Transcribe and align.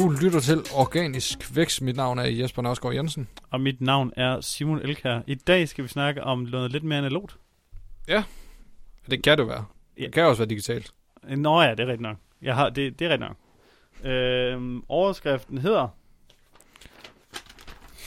Du 0.00 0.08
lytter 0.22 0.40
til 0.40 0.58
Organisk 0.74 1.56
Vækst. 1.56 1.82
Mit 1.82 1.96
navn 1.96 2.18
er 2.18 2.24
Jesper 2.24 2.62
Nørsgaard 2.62 2.94
Jensen. 2.94 3.28
Og 3.50 3.60
mit 3.60 3.80
navn 3.80 4.12
er 4.16 4.40
Simon 4.40 4.78
Elkær. 4.78 5.20
I 5.26 5.34
dag 5.34 5.68
skal 5.68 5.84
vi 5.84 5.88
snakke 5.88 6.24
om 6.24 6.38
noget 6.38 6.72
lidt 6.72 6.84
mere 6.84 6.98
analogt. 6.98 7.36
Det 9.10 9.22
kan 9.22 9.38
det 9.38 9.48
være. 9.48 9.64
Ja. 9.98 10.04
Det 10.04 10.12
kan 10.12 10.24
også 10.24 10.42
være 10.42 10.48
digitalt. 10.48 10.92
Nå 11.28 11.62
ja, 11.62 11.70
det 11.70 11.80
er 11.80 11.86
rigtigt 11.86 12.00
nok. 12.00 12.16
Jeg 12.42 12.54
har, 12.54 12.68
det, 12.70 12.98
det 12.98 13.06
er 13.06 13.10
rigtigt 13.10 13.28
nok. 13.28 14.12
Øhm, 14.12 14.82
overskriften 14.88 15.58
hedder 15.58 15.88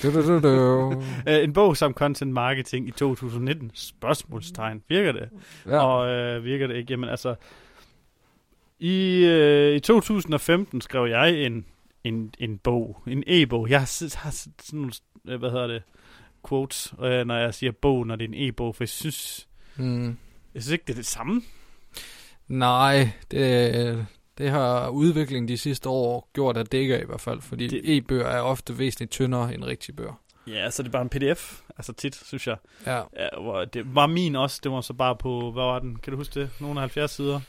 Du, 0.03 0.13
du, 0.13 0.27
du, 0.27 0.39
du. 0.39 0.91
øh, 1.27 1.43
En 1.43 1.53
bog 1.53 1.77
som 1.77 1.93
content 1.93 2.31
marketing 2.31 2.87
i 2.87 2.91
2019. 2.91 3.71
Spørgsmålstegn. 3.73 4.83
Virker 4.89 5.11
det? 5.11 5.29
Ja. 5.65 5.85
Og 5.85 6.09
øh, 6.09 6.43
virker 6.43 6.67
det 6.67 6.75
ikke? 6.75 6.93
Jamen 6.93 7.09
altså, 7.09 7.35
i, 8.79 9.25
øh, 9.25 9.75
i 9.75 9.79
2015 9.79 10.81
skrev 10.81 11.05
jeg 11.05 11.45
en, 11.45 11.65
en, 12.03 12.33
en 12.39 12.57
bog, 12.57 13.03
en 13.07 13.23
e-bog. 13.27 13.69
Jeg 13.69 13.79
har, 13.79 14.17
har 14.17 14.31
sådan 14.31 14.53
nogle, 14.79 14.91
øh, 15.27 15.39
hvad 15.39 15.51
hedder 15.51 15.67
det, 15.67 15.83
quotes, 16.49 16.93
øh, 17.01 17.25
når 17.27 17.35
jeg 17.37 17.53
siger 17.53 17.71
bog, 17.71 18.07
når 18.07 18.15
det 18.15 18.23
er 18.23 18.27
en 18.27 18.49
e-bog, 18.49 18.75
for 18.75 18.83
jeg 18.83 18.89
synes, 18.89 19.47
Mm. 19.75 20.17
jeg 20.53 20.61
synes 20.63 20.71
ikke, 20.71 20.83
det 20.87 20.93
er 20.93 20.97
det 20.97 21.05
samme. 21.05 21.41
Nej, 22.47 23.09
det, 23.31 24.05
det 24.37 24.49
har 24.49 24.89
udviklingen 24.89 25.47
de 25.47 25.57
sidste 25.57 25.89
år 25.89 26.29
gjort, 26.33 26.57
at 26.57 26.71
det 26.71 26.77
ikke 26.77 26.95
er 26.95 27.01
i 27.01 27.05
hvert 27.05 27.21
fald. 27.21 27.41
Fordi 27.41 27.67
Det- 27.67 27.83
det... 27.83 27.97
e-bøger 27.97 28.25
er 28.27 28.41
ofte 28.41 28.77
væsentligt 28.77 29.11
tyndere 29.11 29.53
end 29.53 29.63
rigtige 29.63 29.95
bøger. 29.95 30.19
Ja, 30.47 30.69
så 30.71 30.83
det 30.83 30.87
er 30.87 30.91
bare 30.91 31.01
en 31.01 31.09
pdf, 31.09 31.61
altså 31.77 31.93
tit, 31.93 32.15
synes 32.25 32.47
jeg. 32.47 32.57
Ja. 32.85 32.95
Ja, 32.95 33.27
hvor 33.41 33.65
det 33.65 33.95
var 33.95 34.07
min 34.07 34.35
også, 34.35 34.59
det 34.63 34.71
var 34.71 34.81
så 34.81 34.93
bare 34.93 35.15
på, 35.15 35.51
hvad 35.51 35.63
var 35.63 35.79
den, 35.79 35.95
kan 35.95 36.11
du 36.11 36.17
huske 36.17 36.39
det, 36.39 36.49
nogle 36.59 36.79
af 36.79 36.81
70 36.81 37.11
sider. 37.11 37.39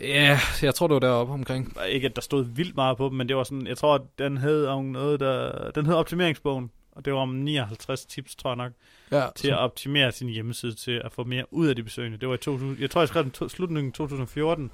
Ja, 0.00 0.38
jeg 0.62 0.74
tror, 0.74 0.86
det 0.86 0.94
var 0.94 1.00
deroppe 1.00 1.32
omkring. 1.32 1.76
Ikke 1.88 2.06
at 2.08 2.16
der 2.16 2.22
stod 2.22 2.44
vildt 2.44 2.76
meget 2.76 2.96
på 2.96 3.08
dem, 3.08 3.12
men 3.16 3.28
det 3.28 3.36
var 3.36 3.44
sådan, 3.44 3.66
jeg 3.66 3.78
tror, 3.78 3.94
at 3.94 4.02
den 4.18 4.38
hed 4.38 4.66
om 4.66 4.84
noget, 4.84 5.20
der, 5.20 5.70
den 5.70 5.86
hed 5.86 5.94
optimeringsbogen, 5.94 6.70
og 6.92 7.04
det 7.04 7.12
var 7.12 7.18
om 7.18 7.28
59 7.28 8.04
tips, 8.06 8.34
tror 8.36 8.50
jeg 8.50 8.56
nok, 8.56 8.72
Ja, 9.12 9.26
til 9.36 9.48
at 9.50 9.58
optimere 9.58 10.12
sin 10.12 10.28
hjemmeside, 10.28 10.74
til 10.74 11.00
at 11.04 11.12
få 11.12 11.24
mere 11.24 11.44
ud 11.50 11.66
af 11.68 11.76
de 11.76 11.82
besøgende. 11.82 12.18
Det 12.18 12.28
var 12.28 12.34
i 12.34 12.38
2000, 12.38 12.76
jeg 12.80 12.90
tror, 12.90 13.00
jeg 13.00 13.08
skrev 13.08 13.22
den 13.22 13.30
to, 13.30 13.48
slutningen 13.48 13.88
af 13.90 13.94
2014, 13.94 14.70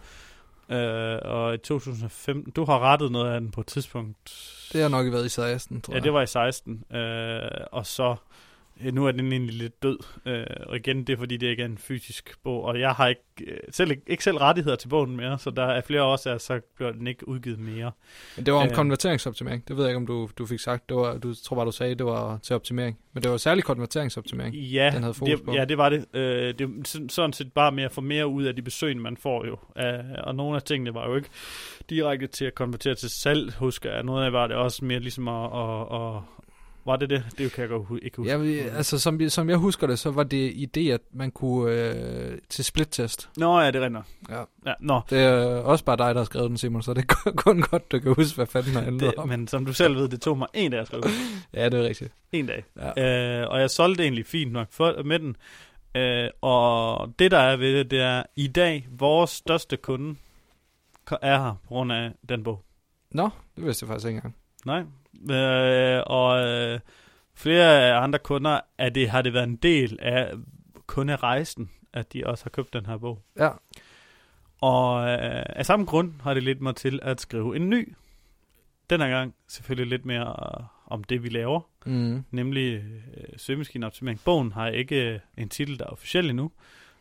øh, 0.70 1.18
og 1.22 1.54
i 1.54 1.58
2015, 1.58 2.52
du 2.52 2.64
har 2.64 2.78
rettet 2.78 3.12
noget 3.12 3.32
af 3.32 3.40
den 3.40 3.50
på 3.50 3.60
et 3.60 3.66
tidspunkt. 3.66 4.16
det 4.72 4.82
har 4.82 4.88
nok 4.88 5.12
været 5.12 5.26
i 5.26 5.28
16, 5.28 5.80
tror 5.80 5.92
Ja, 5.92 5.96
jeg. 5.96 6.04
det 6.04 6.12
var 6.12 6.22
i 6.22 6.26
16, 6.26 6.84
øh, 6.96 7.40
og 7.72 7.86
så 7.86 8.16
nu 8.92 9.06
er 9.06 9.12
den 9.12 9.32
egentlig 9.32 9.54
lidt 9.54 9.82
død. 9.82 9.98
Øh, 10.26 10.44
og 10.66 10.76
igen, 10.76 11.04
det 11.04 11.12
er 11.12 11.16
fordi, 11.16 11.36
det 11.36 11.46
ikke 11.46 11.62
er 11.62 11.66
en 11.66 11.78
fysisk 11.78 12.34
bog, 12.44 12.62
og 12.64 12.80
jeg 12.80 12.92
har 12.92 13.06
ikke, 13.08 13.20
øh, 13.46 13.56
selv, 13.70 13.90
ikke 14.06 14.24
selv 14.24 14.36
rettigheder 14.36 14.76
til 14.76 14.88
bogen 14.88 15.16
mere, 15.16 15.38
så 15.38 15.50
der 15.50 15.62
er 15.64 15.80
flere 15.80 16.02
årsager, 16.02 16.38
så 16.38 16.60
bliver 16.76 16.92
den 16.92 17.06
ikke 17.06 17.28
udgivet 17.28 17.58
mere. 17.58 17.92
Men 18.36 18.46
det 18.46 18.54
var 18.54 18.60
om 18.60 18.66
Øh. 18.68 18.74
konverteringsoptimering. 18.74 19.68
Det 19.68 19.76
ved 19.76 19.84
jeg 19.84 19.90
ikke, 19.90 19.96
om 19.96 20.06
du, 20.06 20.28
du 20.38 20.46
fik 20.46 20.60
sagt. 20.60 20.88
Det 20.88 20.96
var, 20.96 21.18
du 21.18 21.34
tror 21.34 21.56
bare, 21.56 21.66
du 21.66 21.72
sagde, 21.72 21.94
det 21.94 22.06
var 22.06 22.38
til 22.42 22.54
optimering. 22.56 22.98
Men 23.12 23.22
det 23.22 23.30
var 23.30 23.36
særlig 23.36 23.64
konverteringsoptimering. 23.64 24.54
Ja, 24.54 24.90
Den 24.94 25.02
havde 25.02 25.14
fokus 25.14 25.30
det, 25.30 25.42
på. 25.44 25.52
ja, 25.54 25.64
det 25.64 25.78
var 25.78 25.88
det. 25.88 26.04
Øh, 26.14 26.54
det 26.58 26.60
er 26.60 26.68
sådan- 26.84 27.08
sådan 27.08 27.32
set 27.32 27.52
bare 27.52 27.72
med 27.72 27.84
at 27.84 27.92
få 27.92 28.00
mere 28.00 28.26
ud 28.26 28.44
af 28.44 28.56
de 28.56 28.62
besøg, 28.62 28.96
man 28.96 29.16
får 29.16 29.46
jo. 29.46 29.56
Øh, 29.82 30.04
og 30.24 30.34
nogle 30.34 30.56
af 30.56 30.62
tingene 30.62 30.94
var 30.94 31.08
jo 31.08 31.16
ikke 31.16 31.28
direkte 31.90 32.26
til 32.26 32.44
at 32.44 32.54
konvertere 32.54 32.94
til 32.94 33.10
salg, 33.10 33.54
husker 33.54 33.92
jeg. 33.92 34.02
Noget 34.02 34.24
af 34.24 34.30
det 34.30 34.32
var 34.32 34.46
det 34.46 34.56
også 34.56 34.84
mere 34.84 35.00
ligesom 35.00 35.28
at... 35.28 35.44
at, 35.54 35.80
at 36.16 36.22
var 36.84 36.96
det 36.96 37.10
det? 37.10 37.24
Det 37.38 37.52
kan 37.52 37.62
jeg 37.62 37.68
godt 37.68 38.02
ikke 38.02 38.16
huske. 38.16 38.30
Ja, 38.52 38.62
altså, 38.76 38.98
som, 38.98 39.28
som 39.28 39.48
jeg 39.50 39.56
husker 39.56 39.86
det, 39.86 39.98
så 39.98 40.10
var 40.10 40.22
det 40.22 40.50
idé, 40.76 40.80
at 40.80 41.00
man 41.12 41.30
kunne 41.30 41.72
øh, 41.72 42.38
til 42.48 42.64
splittest. 42.64 43.28
Nå 43.36 43.60
ja, 43.60 43.70
det 43.70 43.82
rinder. 43.82 44.02
Ja. 44.30 44.42
ja 44.66 44.72
nå. 44.80 45.00
Det 45.10 45.18
er 45.18 45.44
også 45.56 45.84
bare 45.84 45.96
dig, 45.96 46.14
der 46.14 46.20
har 46.20 46.24
skrevet 46.24 46.48
den, 46.50 46.58
Simon, 46.58 46.82
så 46.82 46.94
det 46.94 47.02
er 47.10 47.32
kun- 47.36 47.60
godt, 47.62 47.92
du 47.92 47.98
kan 47.98 48.14
huske, 48.14 48.36
hvad 48.36 48.46
fanden 48.46 48.74
der 48.74 48.80
handler 48.80 49.06
Det, 49.10 49.14
om. 49.18 49.28
men 49.28 49.48
som 49.48 49.66
du 49.66 49.72
selv 49.72 49.96
ved, 49.96 50.08
det 50.08 50.20
tog 50.20 50.38
mig 50.38 50.48
en 50.54 50.70
dag 50.70 50.80
at 50.80 50.86
skrive. 50.86 51.02
Ja, 51.54 51.68
det 51.68 51.80
er 51.80 51.88
rigtigt. 51.88 52.12
En 52.32 52.46
dag. 52.46 52.64
Ja. 52.96 53.40
Øh, 53.42 53.50
og 53.50 53.60
jeg 53.60 53.70
solgte 53.70 54.02
egentlig 54.02 54.26
fint 54.26 54.52
nok 54.52 54.66
for, 54.70 55.02
med 55.04 55.18
den. 55.18 55.36
Øh, 55.96 56.28
og 56.40 57.08
det 57.18 57.30
der 57.30 57.38
er 57.38 57.56
ved 57.56 57.78
det, 57.78 57.90
det 57.90 58.00
er, 58.00 58.22
i 58.36 58.46
dag, 58.46 58.86
vores 58.90 59.30
største 59.30 59.76
kunde 59.76 60.14
er 61.22 61.38
her 61.38 61.54
på 61.62 61.68
grund 61.68 61.92
af 61.92 62.12
den 62.28 62.44
bog. 62.44 62.62
Nå, 63.10 63.28
det 63.56 63.64
vidste 63.64 63.84
jeg 63.84 63.88
faktisk 63.88 64.06
ikke 64.06 64.16
engang. 64.16 64.34
Nej. 64.66 64.80
Øh, 65.36 66.02
og 66.06 66.46
øh, 66.46 66.80
flere 67.34 67.82
af 67.82 68.02
andre 68.02 68.18
kunder, 68.18 68.60
er 68.78 68.88
det, 68.88 69.10
har 69.10 69.22
det 69.22 69.32
været 69.32 69.44
en 69.48 69.56
del 69.56 69.98
af 70.02 70.32
kunderejsen, 70.86 71.70
at 71.92 72.12
de 72.12 72.26
også 72.26 72.44
har 72.44 72.50
købt 72.50 72.72
den 72.72 72.86
her 72.86 72.96
bog. 72.98 73.22
Ja, 73.38 73.50
Og 74.60 75.08
øh, 75.08 75.42
af 75.46 75.66
samme 75.66 75.84
grund 75.86 76.12
har 76.22 76.34
det 76.34 76.42
lidt 76.42 76.60
mig 76.60 76.76
til 76.76 77.00
at 77.02 77.20
skrive 77.20 77.56
en 77.56 77.70
ny. 77.70 77.94
Den 78.90 79.00
her 79.00 79.08
gang 79.08 79.34
selvfølgelig 79.48 79.90
lidt 79.90 80.04
mere 80.06 80.26
øh, 80.60 80.64
om 80.86 81.04
det, 81.04 81.22
vi 81.22 81.28
laver. 81.28 81.60
mm. 81.86 82.24
nemlig 82.30 82.74
øh, 83.16 83.24
søgemaskineoptimering. 83.36 84.20
Bogen 84.24 84.52
har 84.52 84.68
ikke 84.68 85.12
øh, 85.14 85.18
en 85.36 85.48
titel, 85.48 85.78
der 85.78 85.84
er 85.84 85.88
officiel 85.90 86.30
endnu, 86.30 86.50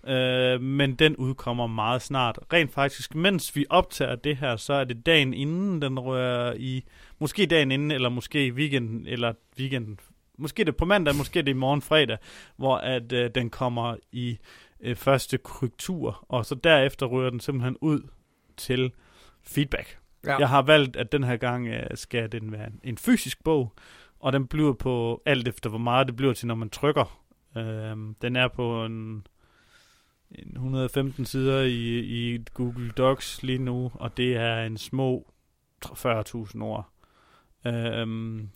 øh, 0.08 0.62
men 0.62 0.96
den 0.96 1.16
udkommer 1.16 1.68
meget 1.68 2.02
snart. 2.02 2.40
Rent 2.54 2.74
faktisk, 2.74 3.16
mens 3.16 3.56
vi 3.56 3.66
optager 3.70 4.16
det 4.16 4.38
her, 4.38 4.56
så 4.56 4.74
er 4.74 4.84
det 4.84 5.06
dagen 5.06 5.34
inden, 5.34 5.82
den 5.82 6.00
rører 6.00 6.54
i, 6.58 6.84
måske 7.20 7.46
dagen 7.46 7.72
inden, 7.72 7.92
eller 7.92 8.10
måske 8.10 8.46
i 8.46 8.52
weekenden, 8.52 9.08
eller 9.08 9.34
weekenden, 9.60 10.00
måske 10.38 10.64
det 10.64 10.76
på 10.76 10.86
mandag, 10.86 11.16
måske 11.16 11.42
det 11.42 11.52
i 11.52 11.54
morgen 11.54 11.82
fredag, 11.82 12.18
hvor 12.58 12.78
at 12.78 13.12
øh, 13.12 13.30
den 13.36 13.50
kommer 13.50 13.96
i 14.12 14.38
øh, 14.80 14.96
første 14.96 15.38
korrektur, 15.38 16.26
og 16.30 16.46
så 16.46 16.56
derefter 16.56 17.06
rører 17.06 17.30
den 17.30 17.40
simpelthen 17.40 17.78
ud 17.82 18.02
til 18.58 18.92
feedback. 19.44 19.98
ja. 20.26 20.38
Jeg 20.38 20.50
har 20.50 20.62
valgt, 20.62 20.96
at 20.96 21.12
den 21.12 21.24
her 21.24 21.38
gang 21.38 21.68
øh, 21.68 21.88
skal 21.96 22.32
den 22.32 22.52
være 22.52 22.70
en, 22.84 22.98
fysisk 22.98 23.44
bog, 23.44 23.74
og 24.20 24.34
den 24.34 24.48
bliver 24.48 24.74
på 24.74 25.22
alt 25.26 25.48
efter, 25.48 25.70
hvor 25.70 25.80
meget 25.80 26.08
det 26.08 26.16
bliver 26.16 26.34
til, 26.34 26.48
når 26.48 26.56
man 26.56 26.70
trykker. 26.70 27.22
Øhm, 27.58 28.16
den 28.22 28.36
er 28.36 28.48
på 28.48 28.86
en, 28.86 29.28
en 30.32 30.52
115 30.54 31.26
sider 31.26 31.62
i, 31.62 32.00
i 32.00 32.46
Google 32.54 32.92
Docs 32.92 33.44
lige 33.44 33.58
nu, 33.58 33.92
og 33.94 34.18
det 34.18 34.36
er 34.36 34.66
en 34.66 34.78
små 34.78 35.34
40.000 35.86 36.62
ord. 36.62 36.90
Øhm, 37.68 38.50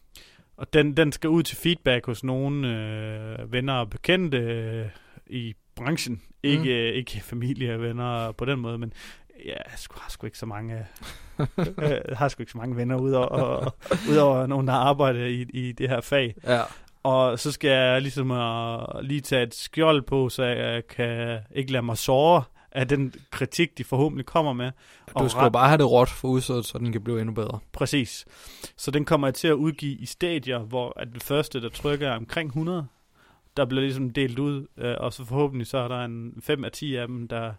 og 0.58 0.74
den, 0.74 0.98
den 0.98 1.12
skal 1.12 1.30
ud 1.30 1.44
til 1.44 1.58
feedback 1.58 2.06
hos 2.06 2.24
nogle 2.24 2.68
øh, 2.68 3.52
venner 3.52 3.74
og 3.74 3.90
bekendte 3.90 4.38
øh, 4.38 4.86
i 5.28 5.54
branchen. 5.76 6.22
Ikke, 6.44 6.64
Mm. 6.64 6.70
øh, 6.70 6.94
ikke 6.94 7.22
familie 7.24 7.74
og 7.76 7.82
venner 7.82 8.32
på 8.32 8.46
den 8.46 8.60
måde, 8.60 8.78
men 8.78 8.94
ja, 9.46 9.50
jeg 9.50 9.58
har 9.98 10.10
sgu 10.10 10.26
ikke 10.26 10.38
så 10.38 10.46
mange 10.46 10.86
jeg 11.78 12.18
har 12.18 12.28
sgu 12.28 12.44
ikke 12.44 12.52
så 12.52 12.58
mange 12.58 12.76
venner 12.76 12.96
udover, 12.98 13.26
og, 13.26 13.76
udover 14.12 14.48
nogen, 14.48 14.68
der 14.68 14.74
arbejder 14.74 15.26
i, 15.26 15.42
i 15.42 15.72
det 15.72 15.90
her 15.90 16.02
fag. 16.02 16.36
ja. 16.48 16.62
Og 17.04 17.40
så 17.40 17.52
skal 17.52 17.70
jeg 17.70 18.02
ligesom 18.02 18.32
uh, 18.32 19.00
lige 19.02 19.22
tage 19.22 19.44
et 19.44 19.56
skjold 19.56 20.02
på, 20.02 20.30
så 20.30 20.44
jeg 20.44 20.88
kan 20.88 21.40
ikke 21.56 21.72
lade 21.72 21.84
mig 21.84 21.98
såre 21.98 22.44
af 22.76 22.88
den 22.88 23.14
kritik, 23.32 23.78
de 23.78 23.84
forhåbentlig 23.84 24.26
kommer 24.26 24.54
med. 24.54 24.72
Du 25.08 25.12
Og 25.24 25.30
skal 25.32 25.42
ret- 25.42 25.54
bare 25.54 25.68
have 25.68 25.78
det 25.78 25.92
råt 25.92 26.10
for 26.10 26.28
udsødet, 26.28 26.66
så 26.66 26.78
den 26.78 26.92
kan 26.92 27.02
blive 27.04 27.20
endnu 27.20 27.34
bedre. 27.36 27.60
Præcis. 27.72 28.26
Så 28.78 28.92
den 28.92 29.06
kommer 29.06 29.28
jeg 29.28 29.34
til 29.34 29.48
at 29.48 29.54
udgive 29.54 29.94
i 29.96 30.06
stadier, 30.06 30.60
hvor 30.60 30.94
at 31.00 31.08
det 31.14 31.24
første, 31.24 31.62
der 31.62 31.70
trykker, 31.70 32.10
er 32.10 32.16
omkring 32.18 32.48
100. 32.48 32.88
Der 33.58 33.66
bliver 33.66 33.82
ligesom 33.82 34.10
delt 34.10 34.40
ud, 34.40 34.68
øh, 34.78 34.96
og 35.00 35.14
så 35.14 35.26
forhåbentlig 35.26 35.68
så 35.68 35.78
er 35.78 35.88
der 35.88 36.06
en 36.06 36.34
5 36.42 36.64
af 36.66 36.72
10 36.72 36.96
af 36.96 37.08
dem, 37.08 37.28
der, 37.28 37.54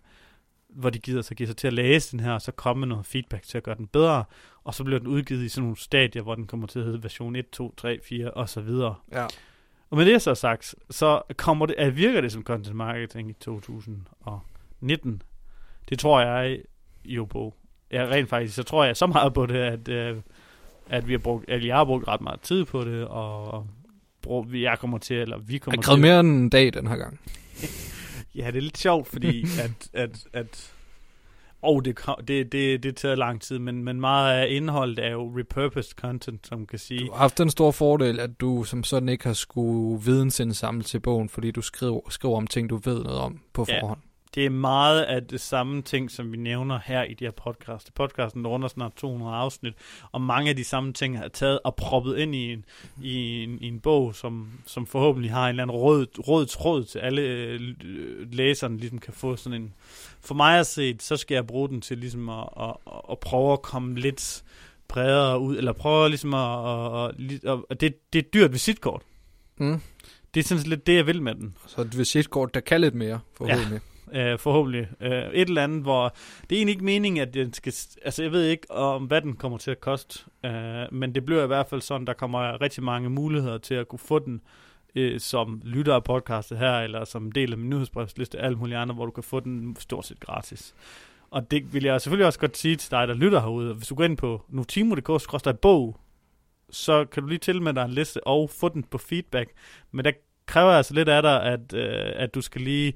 hvor 0.68 0.90
de 0.90 0.98
gider 0.98 1.22
sig 1.22 1.36
give 1.36 1.46
sig 1.46 1.56
til 1.56 1.66
at 1.66 1.72
læse 1.72 2.12
den 2.12 2.20
her, 2.20 2.32
og 2.32 2.42
så 2.42 2.52
komme 2.52 2.80
med 2.80 2.88
noget 2.88 3.06
feedback 3.06 3.42
til 3.42 3.58
at 3.58 3.64
gøre 3.64 3.74
den 3.74 3.86
bedre. 3.86 4.24
Og 4.64 4.74
så 4.74 4.84
bliver 4.84 4.98
den 4.98 5.08
udgivet 5.08 5.44
i 5.44 5.48
sådan 5.48 5.62
nogle 5.62 5.76
stadier, 5.76 6.22
hvor 6.22 6.34
den 6.34 6.46
kommer 6.46 6.66
til 6.66 6.78
at 6.78 6.84
hedde 6.84 7.02
version 7.02 7.36
1, 7.36 7.50
2, 7.50 7.74
3, 7.76 7.98
4 8.08 8.30
og 8.30 8.48
så 8.48 8.60
videre. 8.60 8.94
Ja. 9.12 9.26
Og 9.90 9.96
med 9.96 10.06
det 10.06 10.22
så 10.22 10.34
sagt, 10.34 10.74
så 10.90 11.22
kommer 11.36 11.66
det, 11.66 11.74
at 11.78 11.96
virker 11.96 12.20
det 12.20 12.32
som 12.32 12.42
content 12.44 12.76
marketing 12.76 13.30
i 13.30 13.32
2019. 14.88 15.22
Det 15.88 15.98
tror 15.98 16.20
jeg 16.20 16.58
jo 17.04 17.24
på. 17.24 17.54
Ja, 17.92 18.06
rent 18.10 18.28
faktisk, 18.28 18.54
så 18.54 18.62
tror 18.62 18.84
jeg 18.84 18.96
så 18.96 19.06
meget 19.06 19.34
på 19.34 19.46
det, 19.46 19.58
at, 19.58 19.88
øh, 19.88 20.16
at 20.88 21.08
vi 21.08 21.12
har 21.12 21.18
brugt, 21.18 21.50
at 21.50 21.66
jeg 21.66 21.76
har 21.76 21.84
brugt 21.84 22.08
ret 22.08 22.20
meget 22.20 22.40
tid 22.40 22.64
på 22.64 22.84
det, 22.84 23.04
og 23.04 23.66
brug, 24.22 24.46
jeg 24.52 24.78
kommer 24.78 24.98
til, 24.98 25.16
eller 25.16 25.38
vi 25.38 25.52
Jeg 25.52 25.60
kommer 25.60 25.76
har 25.76 25.82
til. 25.82 25.86
krævet 25.86 26.00
mere 26.00 26.20
end 26.20 26.28
en 26.28 26.48
dag 26.48 26.72
den 26.72 26.86
her 26.86 26.96
gang. 26.96 27.20
Ja, 28.36 28.46
det 28.46 28.56
er 28.56 28.60
lidt 28.60 28.78
sjovt, 28.78 29.08
fordi 29.08 29.46
at, 29.64 29.88
at, 29.92 30.24
at 30.32 30.72
oh, 31.62 31.82
det, 31.84 31.98
det, 32.28 32.52
det, 32.52 32.82
det 32.82 32.96
tager 32.96 33.14
lang 33.14 33.40
tid, 33.42 33.58
men, 33.58 33.84
men 33.84 34.00
meget 34.00 34.34
af 34.40 34.46
indholdet 34.50 34.98
er 34.98 35.10
jo 35.10 35.38
repurposed 35.38 35.94
content, 35.96 36.46
som 36.46 36.58
man 36.58 36.66
kan 36.66 36.78
sige. 36.78 37.00
Du 37.06 37.10
har 37.12 37.18
haft 37.18 37.38
den 37.38 37.50
store 37.50 37.72
fordel, 37.72 38.20
at 38.20 38.40
du 38.40 38.64
som 38.64 38.84
sådan 38.84 39.08
ikke 39.08 39.26
har 39.26 39.32
skulle 39.32 40.04
vidensindsamle 40.04 40.82
til 40.82 41.00
bogen, 41.00 41.28
fordi 41.28 41.50
du 41.50 41.60
skriver, 41.62 42.00
skriver 42.10 42.36
om 42.36 42.46
ting, 42.46 42.70
du 42.70 42.76
ved 42.84 43.02
noget 43.02 43.18
om 43.20 43.40
på 43.52 43.66
Ja. 43.68 43.80
Det 44.34 44.46
er 44.46 44.50
meget 44.50 45.02
af 45.02 45.26
det 45.26 45.40
samme 45.40 45.82
ting, 45.82 46.10
som 46.10 46.32
vi 46.32 46.36
nævner 46.36 46.78
her 46.84 47.02
i 47.02 47.14
de 47.14 47.24
her 47.24 47.30
podcast. 47.30 47.94
Podcasten 47.94 48.46
runder 48.46 48.68
snart 48.68 48.92
200 48.96 49.34
afsnit, 49.34 49.74
og 50.12 50.20
mange 50.20 50.50
af 50.50 50.56
de 50.56 50.64
samme 50.64 50.92
ting 50.92 51.16
er 51.16 51.28
taget 51.28 51.58
og 51.64 51.74
proppet 51.74 52.18
ind 52.18 52.34
i 52.34 52.52
en, 52.52 52.64
i 53.02 53.42
en, 53.42 53.58
i 53.60 53.68
en 53.68 53.80
bog, 53.80 54.14
som, 54.14 54.48
som 54.66 54.86
forhåbentlig 54.86 55.32
har 55.32 55.44
en 55.44 55.48
eller 55.48 55.62
anden 55.62 55.76
rød, 55.76 56.06
rød 56.28 56.46
tråd 56.46 56.84
til 56.84 56.98
alle 56.98 57.22
øh, 57.22 57.60
læserne, 58.32 58.78
ligesom 58.78 58.98
kan 58.98 59.14
få 59.14 59.36
sådan 59.36 59.62
en... 59.62 59.74
For 60.20 60.34
mig 60.34 60.58
at 60.58 60.66
se, 60.66 60.96
så 61.00 61.16
skal 61.16 61.34
jeg 61.34 61.46
bruge 61.46 61.68
den 61.68 61.80
til 61.80 61.98
ligesom 61.98 62.28
at, 62.28 62.48
at, 62.60 62.76
at, 62.86 63.00
at 63.10 63.18
prøve 63.18 63.52
at 63.52 63.62
komme 63.62 64.00
lidt 64.00 64.44
bredere 64.88 65.40
ud, 65.40 65.56
eller 65.56 65.72
prøver 65.72 66.08
ligesom 66.08 66.34
at, 66.34 66.40
at, 67.04 67.50
at, 67.52 67.64
at, 67.70 67.80
det, 67.80 68.12
det 68.12 68.18
er 68.18 68.22
et 68.22 68.34
dyrt 68.34 68.52
visitkort. 68.52 69.02
Mm. 69.56 69.80
Det 70.34 70.40
er 70.40 70.44
sådan 70.44 70.64
lidt 70.64 70.86
det, 70.86 70.94
jeg 70.94 71.06
vil 71.06 71.22
med 71.22 71.34
den. 71.34 71.56
Så 71.66 71.80
et 71.80 71.98
visitkort, 71.98 72.54
der 72.54 72.60
kan 72.60 72.80
lidt 72.80 72.94
mere, 72.94 73.20
forhåbentlig. 73.36 73.80
Øh, 74.12 74.38
forhåbentlig. 74.38 74.88
Øh, 75.00 75.10
et 75.12 75.48
eller 75.48 75.64
andet, 75.64 75.82
hvor 75.82 76.14
det 76.50 76.56
er 76.56 76.58
egentlig 76.58 76.72
ikke 76.72 76.84
meningen, 76.84 77.22
at 77.22 77.34
den 77.34 77.52
skal... 77.52 77.74
Altså, 78.04 78.22
jeg 78.22 78.32
ved 78.32 78.44
ikke, 78.44 78.70
om 78.70 79.04
hvad 79.04 79.20
den 79.20 79.36
kommer 79.36 79.58
til 79.58 79.70
at 79.70 79.80
koste, 79.80 80.24
øh, 80.44 80.92
men 80.92 81.14
det 81.14 81.24
bliver 81.24 81.44
i 81.44 81.46
hvert 81.46 81.66
fald 81.66 81.80
sådan, 81.80 82.06
der 82.06 82.12
kommer 82.12 82.60
rigtig 82.60 82.84
mange 82.84 83.10
muligheder 83.10 83.58
til 83.58 83.74
at 83.74 83.88
kunne 83.88 83.98
få 83.98 84.18
den 84.18 84.40
øh, 84.94 85.20
som 85.20 85.60
lytter 85.64 85.94
af 85.94 86.04
podcastet 86.04 86.58
her, 86.58 86.80
eller 86.80 87.04
som 87.04 87.32
del 87.32 87.52
af 87.52 87.58
min 87.58 87.70
nyhedsbrevsliste, 87.70 88.38
alle 88.38 88.58
mulige 88.58 88.76
andre, 88.76 88.94
hvor 88.94 89.04
du 89.04 89.10
kan 89.12 89.22
få 89.22 89.40
den 89.40 89.76
stort 89.78 90.06
set 90.06 90.20
gratis. 90.20 90.74
Og 91.30 91.50
det 91.50 91.74
vil 91.74 91.84
jeg 91.84 92.00
selvfølgelig 92.00 92.26
også 92.26 92.38
godt 92.38 92.56
sige 92.56 92.76
til 92.76 92.90
dig, 92.90 93.08
der 93.08 93.14
lytter 93.14 93.40
herude. 93.40 93.74
Hvis 93.74 93.88
du 93.88 93.94
går 93.94 94.04
ind 94.04 94.16
på 94.16 94.44
notimo.dk, 94.48 95.60
bog, 95.60 96.00
så 96.70 97.04
kan 97.04 97.22
du 97.22 97.28
lige 97.28 97.38
tilmelde 97.38 97.80
dig 97.80 97.84
en 97.84 97.90
liste 97.90 98.26
og 98.26 98.50
få 98.50 98.68
den 98.68 98.82
på 98.82 98.98
feedback. 98.98 99.50
Men 99.92 100.04
der 100.04 100.12
kræver 100.46 100.70
altså 100.70 100.94
lidt 100.94 101.08
af 101.08 101.22
dig, 101.22 101.42
at, 101.42 101.74
øh, 101.74 102.12
at 102.16 102.34
du 102.34 102.40
skal 102.40 102.60
lige... 102.60 102.92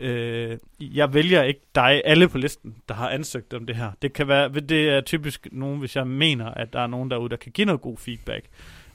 Øh, 0.00 0.58
jeg 0.80 1.14
vælger 1.14 1.42
ikke 1.42 1.60
dig, 1.74 2.02
alle 2.04 2.28
på 2.28 2.38
listen, 2.38 2.76
der 2.88 2.94
har 2.94 3.08
ansøgt 3.08 3.54
om 3.54 3.66
det 3.66 3.76
her. 3.76 3.90
Det 4.02 4.12
kan 4.12 4.28
være, 4.28 4.48
det 4.48 4.88
er 4.88 5.00
typisk 5.00 5.48
nogen, 5.52 5.78
hvis 5.78 5.96
jeg 5.96 6.06
mener, 6.06 6.46
at 6.46 6.72
der 6.72 6.80
er 6.80 6.86
nogen 6.86 7.10
derude, 7.10 7.28
der 7.28 7.36
kan 7.36 7.52
give 7.52 7.64
noget 7.64 7.80
god 7.80 7.96
feedback, 7.96 8.44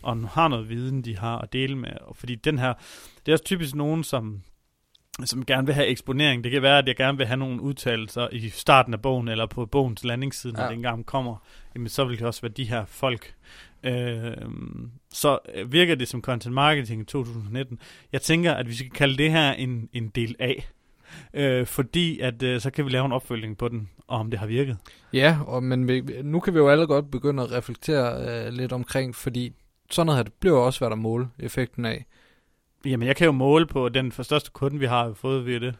og 0.01 0.29
har 0.29 0.47
noget 0.47 0.69
viden, 0.69 1.01
de 1.01 1.17
har 1.17 1.37
at 1.37 1.53
dele 1.53 1.77
med. 1.77 1.91
Fordi 2.13 2.35
den 2.35 2.59
her, 2.59 2.73
det 3.25 3.31
er 3.31 3.33
også 3.33 3.43
typisk 3.43 3.75
nogen, 3.75 4.03
som 4.03 4.41
som 5.23 5.45
gerne 5.45 5.65
vil 5.65 5.75
have 5.75 5.87
eksponering. 5.87 6.43
Det 6.43 6.51
kan 6.51 6.61
være, 6.61 6.77
at 6.77 6.87
jeg 6.87 6.95
gerne 6.95 7.17
vil 7.17 7.27
have 7.27 7.37
nogle 7.37 7.61
udtalelser 7.61 8.27
i 8.31 8.49
starten 8.49 8.93
af 8.93 9.01
bogen, 9.01 9.27
eller 9.27 9.45
på 9.45 9.65
bogens 9.65 10.03
landingsside, 10.03 10.53
når 10.53 10.61
ja. 10.61 10.67
det 10.67 10.75
engang 10.75 11.05
kommer. 11.05 11.35
Jamen, 11.75 11.89
så 11.89 12.05
vil 12.05 12.17
det 12.17 12.27
også 12.27 12.41
være 12.41 12.51
de 12.51 12.63
her 12.63 12.85
folk. 12.85 13.33
Øh, 13.83 14.37
så 15.11 15.39
virker 15.67 15.95
det 15.95 16.07
som 16.07 16.21
content 16.21 16.53
marketing 16.53 17.01
i 17.01 17.05
2019. 17.05 17.79
Jeg 18.11 18.21
tænker, 18.21 18.53
at 18.53 18.67
vi 18.67 18.75
skal 18.75 18.89
kalde 18.89 19.17
det 19.17 19.31
her 19.31 19.51
en, 19.51 19.89
en 19.93 20.07
del 20.07 20.35
A. 20.39 20.53
Øh, 21.33 21.65
fordi 21.65 22.19
at 22.19 22.43
øh, 22.43 22.61
så 22.61 22.71
kan 22.71 22.85
vi 22.85 22.89
lave 22.89 23.05
en 23.05 23.11
opfølging 23.11 23.57
på 23.57 23.67
den, 23.67 23.89
og 24.07 24.19
om 24.19 24.29
det 24.29 24.39
har 24.39 24.47
virket. 24.47 24.77
Ja, 25.13 25.37
og, 25.47 25.63
men 25.63 25.87
vi, 25.87 26.03
nu 26.23 26.39
kan 26.39 26.53
vi 26.53 26.59
jo 26.59 26.69
alle 26.69 26.87
godt 26.87 27.11
begynde 27.11 27.43
at 27.43 27.51
reflektere 27.51 28.45
øh, 28.45 28.53
lidt 28.53 28.71
omkring, 28.71 29.15
fordi 29.15 29.53
sådan 29.91 30.05
noget 30.05 30.17
her, 30.17 30.23
det 30.23 30.33
bliver 30.33 30.57
også 30.57 30.77
svært 30.77 30.91
at 30.91 30.97
måle 30.97 31.27
effekten 31.39 31.85
af. 31.85 32.05
Jamen, 32.85 33.07
jeg 33.07 33.15
kan 33.15 33.25
jo 33.25 33.31
måle 33.31 33.65
på 33.65 33.89
den 33.89 34.11
største 34.11 34.51
kunde, 34.51 34.79
vi 34.79 34.85
har 34.85 35.13
fået 35.13 35.45
ved 35.45 35.59
det. 35.59 35.75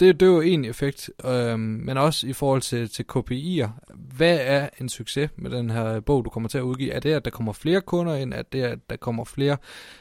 Det, 0.00 0.20
det 0.20 0.26
er 0.26 0.30
jo 0.30 0.40
en 0.40 0.64
effekt, 0.64 1.10
øh, 1.24 1.58
men 1.58 1.98
også 1.98 2.26
i 2.26 2.32
forhold 2.32 2.62
til, 2.62 2.88
til 2.88 3.04
KPI'er. 3.12 3.68
Hvad 3.94 4.38
er 4.40 4.68
en 4.80 4.88
succes 4.88 5.30
med 5.36 5.50
den 5.50 5.70
her 5.70 6.00
bog, 6.00 6.24
du 6.24 6.30
kommer 6.30 6.48
til 6.48 6.58
at 6.58 6.62
udgive? 6.62 6.92
Er 6.92 7.00
det, 7.00 7.12
at 7.12 7.24
der 7.24 7.30
kommer 7.30 7.52
flere 7.52 7.80
kunder 7.80 8.14
ind? 8.14 8.34
Er 8.34 8.42
det, 8.42 8.62
at 8.62 8.78
der 8.90 8.96
kommer 8.96 9.24
flere, 9.24 9.56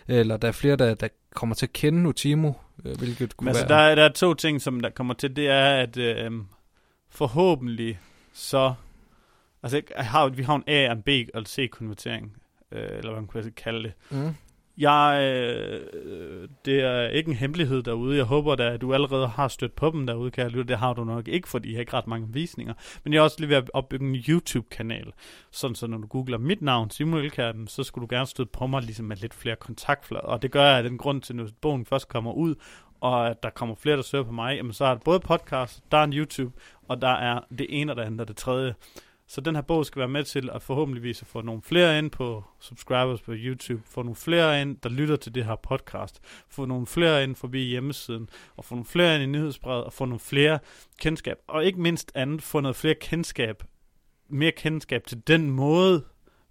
eller 0.07 0.37
der 0.37 0.47
er 0.47 0.51
flere, 0.51 0.75
der, 0.75 0.93
der 0.93 1.07
kommer 1.35 1.55
til 1.55 1.65
at 1.65 1.73
kende 1.73 2.03
Nutimo? 2.03 2.51
Øh, 2.85 2.97
hvilket 2.97 3.37
kunne 3.37 3.45
men 3.45 3.55
altså, 3.55 3.67
være... 3.67 3.79
der, 3.79 3.85
er, 3.85 3.95
der 3.95 4.03
er 4.03 4.09
to 4.09 4.33
ting, 4.33 4.61
som 4.61 4.79
der 4.79 4.89
kommer 4.89 5.13
til. 5.13 5.35
Det 5.35 5.47
er, 5.47 5.75
at 5.75 5.97
øh, 5.97 6.31
forhåbentlig 7.09 7.99
så... 8.33 8.73
Altså, 9.63 9.81
har, 9.95 10.29
vi 10.29 10.43
har 10.43 10.55
en 10.55 10.63
A, 10.67 10.91
en 10.91 11.01
B 11.01 11.09
og 11.33 11.39
en 11.39 11.45
C-konvertering, 11.45 12.37
øh, 12.71 12.83
eller 12.83 13.11
hvad 13.11 13.21
man 13.21 13.27
kunne 13.27 13.51
kalde 13.51 13.83
det. 13.83 13.93
Mm. 14.09 14.35
Jeg, 14.77 15.19
øh, 15.21 16.47
det 16.65 16.83
er 16.83 17.07
ikke 17.07 17.29
en 17.29 17.35
hemmelighed 17.35 17.83
derude. 17.83 18.17
Jeg 18.17 18.25
håber 18.25 18.55
da, 18.55 18.73
at 18.73 18.81
du 18.81 18.93
allerede 18.93 19.27
har 19.27 19.47
stødt 19.47 19.75
på 19.75 19.89
dem 19.89 20.07
derude, 20.07 20.31
kan 20.31 20.43
jeg 20.43 20.51
lytte. 20.51 20.67
Det 20.67 20.77
har 20.77 20.93
du 20.93 21.03
nok 21.03 21.27
ikke, 21.27 21.49
fordi 21.49 21.69
jeg 21.69 21.75
har 21.75 21.79
ikke 21.79 21.93
ret 21.93 22.07
mange 22.07 22.27
visninger. 22.33 22.73
Men 23.03 23.13
jeg 23.13 23.19
er 23.19 23.23
også 23.23 23.35
lige 23.39 23.49
ved 23.49 23.55
at 23.55 23.71
opbygge 23.73 24.05
en 24.05 24.15
YouTube-kanal. 24.15 25.11
Sådan 25.51 25.75
så 25.75 25.87
når 25.87 25.97
du 25.97 26.07
googler 26.07 26.37
mit 26.37 26.61
navn, 26.61 26.89
Simon 26.89 27.19
Elkærden, 27.19 27.67
så 27.67 27.83
skulle 27.83 28.07
du 28.07 28.15
gerne 28.15 28.27
støtte 28.27 28.51
på 28.51 28.67
mig 28.67 28.81
ligesom 28.81 29.05
med 29.05 29.17
lidt 29.17 29.33
flere 29.33 29.55
kontaktflader. 29.55 30.23
Og 30.23 30.41
det 30.41 30.51
gør 30.51 30.65
jeg 30.65 30.77
af 30.77 30.83
den 30.83 30.97
grund 30.97 31.21
til, 31.21 31.39
at 31.39 31.53
bogen 31.61 31.85
først 31.85 32.09
kommer 32.09 32.33
ud, 32.33 32.55
og 33.01 33.29
at 33.29 33.43
der 33.43 33.49
kommer 33.49 33.75
flere, 33.75 33.95
der 33.95 34.01
søger 34.01 34.23
på 34.23 34.31
mig, 34.31 34.55
jamen 34.55 34.73
så 34.73 34.85
er 34.85 34.93
der 34.93 35.01
både 35.05 35.19
podcast, 35.19 35.83
der 35.91 35.97
er 35.97 36.03
en 36.03 36.13
YouTube, 36.13 36.59
og 36.87 37.01
der 37.01 37.07
er 37.07 37.39
det 37.49 37.65
ene 37.69 37.91
og 37.91 37.95
det 37.95 38.03
andet 38.03 38.21
og 38.21 38.27
det 38.27 38.37
tredje. 38.37 38.75
Så 39.31 39.41
den 39.41 39.55
her 39.55 39.61
bog 39.61 39.85
skal 39.85 39.99
være 39.99 40.07
med 40.07 40.23
til 40.23 40.49
at 40.49 40.61
forhåbentligvis 40.61 41.21
at 41.21 41.27
få 41.27 41.41
nogle 41.41 41.61
flere 41.61 41.99
ind 41.99 42.11
på 42.11 42.43
subscribers 42.59 43.21
på 43.21 43.31
YouTube, 43.35 43.81
få 43.85 44.03
nogle 44.03 44.15
flere 44.15 44.61
ind, 44.61 44.77
der 44.77 44.89
lytter 44.89 45.15
til 45.15 45.35
det 45.35 45.45
her 45.45 45.55
podcast, 45.55 46.19
få 46.49 46.65
nogle 46.65 46.87
flere 46.87 47.23
ind 47.23 47.35
forbi 47.35 47.59
hjemmesiden, 47.59 48.29
og 48.55 48.65
få 48.65 48.75
nogle 48.75 48.85
flere 48.85 49.15
ind 49.15 49.23
i 49.23 49.25
nyhedsbrevet, 49.25 49.83
og 49.83 49.93
få 49.93 50.05
nogle 50.05 50.19
flere 50.19 50.59
kendskab, 51.01 51.37
og 51.47 51.65
ikke 51.65 51.81
mindst 51.81 52.11
andet, 52.15 52.41
få 52.41 52.59
noget 52.59 52.75
flere 52.75 52.95
kendskab, 52.95 53.63
mere 54.29 54.51
kendskab 54.51 55.03
til 55.07 55.27
den 55.27 55.51
måde, 55.51 56.05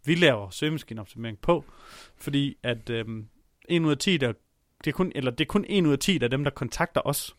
vi 0.04 0.14
laver 0.14 0.50
søgemaskineoptimering 0.50 1.38
på, 1.38 1.64
fordi 2.16 2.56
at 2.62 2.90
øhm, 2.90 3.28
en 3.68 3.84
ud 3.84 3.90
af 3.90 3.98
10, 3.98 4.16
der, 4.16 4.32
det 4.84 4.90
er 4.90 4.94
kun, 4.94 5.12
eller 5.14 5.30
det 5.30 5.44
er 5.44 5.48
kun 5.48 5.64
en 5.68 5.86
ud 5.86 5.92
af 5.92 5.98
10 5.98 6.18
af 6.22 6.30
dem, 6.30 6.44
der 6.44 6.50
kontakter 6.50 7.00
os, 7.04 7.36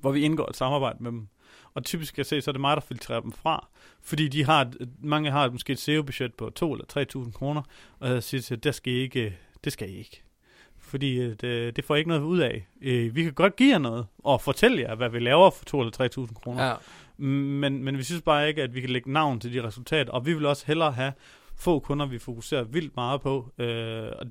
hvor 0.00 0.12
vi 0.12 0.22
indgår 0.22 0.48
et 0.48 0.56
samarbejde 0.56 0.98
med 1.00 1.12
dem. 1.12 1.28
Og 1.74 1.84
typisk 1.84 2.14
kan 2.14 2.18
jeg 2.18 2.26
se, 2.26 2.40
så 2.40 2.50
er 2.50 2.52
det 2.52 2.60
mig, 2.60 2.76
der 2.76 2.80
filtrerer 2.80 3.20
dem 3.20 3.32
fra. 3.32 3.68
Fordi 4.02 4.28
de 4.28 4.44
har, 4.44 4.72
mange 5.00 5.30
har 5.30 5.50
måske 5.50 5.72
et 5.72 5.78
SEO-budget 5.78 6.34
på 6.34 6.50
2 6.50 6.72
eller 6.72 7.06
3.000 7.26 7.32
kroner, 7.32 7.62
og 7.98 8.08
jeg 8.08 8.22
siger 8.22 8.40
til, 8.40 8.64
det 8.64 8.74
skal 8.74 8.92
I 8.92 8.96
ikke. 8.96 9.38
Det 9.64 9.72
skal 9.72 9.90
I 9.90 9.96
ikke. 9.98 10.22
Fordi 10.78 11.16
det, 11.16 11.44
øh, 11.44 11.72
det 11.76 11.84
får 11.84 11.94
I 11.94 11.98
ikke 11.98 12.08
noget 12.08 12.22
ud 12.22 12.38
af. 12.38 12.66
Øh, 12.82 13.16
vi 13.16 13.22
kan 13.22 13.32
godt 13.32 13.56
give 13.56 13.72
jer 13.72 13.78
noget, 13.78 14.06
og 14.18 14.40
fortælle 14.40 14.80
jer, 14.80 14.94
hvad 14.94 15.08
vi 15.08 15.18
laver 15.18 15.50
for 15.50 15.64
2 15.64 15.80
eller 15.80 16.26
3.000 16.26 16.34
kroner. 16.34 16.64
Ja. 16.64 16.74
Men, 17.26 17.84
men 17.84 17.98
vi 17.98 18.02
synes 18.02 18.22
bare 18.22 18.48
ikke, 18.48 18.62
at 18.62 18.74
vi 18.74 18.80
kan 18.80 18.90
lægge 18.90 19.12
navn 19.12 19.40
til 19.40 19.52
de 19.52 19.62
resultater, 19.62 20.12
og 20.12 20.26
vi 20.26 20.34
vil 20.34 20.46
også 20.46 20.66
hellere 20.66 20.92
have 20.92 21.12
få 21.56 21.78
kunder, 21.78 22.06
vi 22.06 22.18
fokuserer 22.18 22.64
vildt 22.64 22.96
meget 22.96 23.20
på. 23.20 23.52
Øh, 23.58 24.08
og 24.18 24.26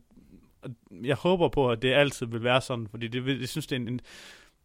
jeg 1.04 1.16
håber 1.16 1.50
på, 1.50 1.70
at 1.70 1.82
det 1.82 1.94
altid 1.94 2.26
vil 2.26 2.44
være 2.44 2.62
sådan, 2.62 2.88
fordi 2.88 3.08
det, 3.08 3.40
jeg 3.40 3.50
synes, 3.50 3.68
det 3.68 3.76
er 3.76 3.80
en, 3.80 3.88
en 3.88 4.02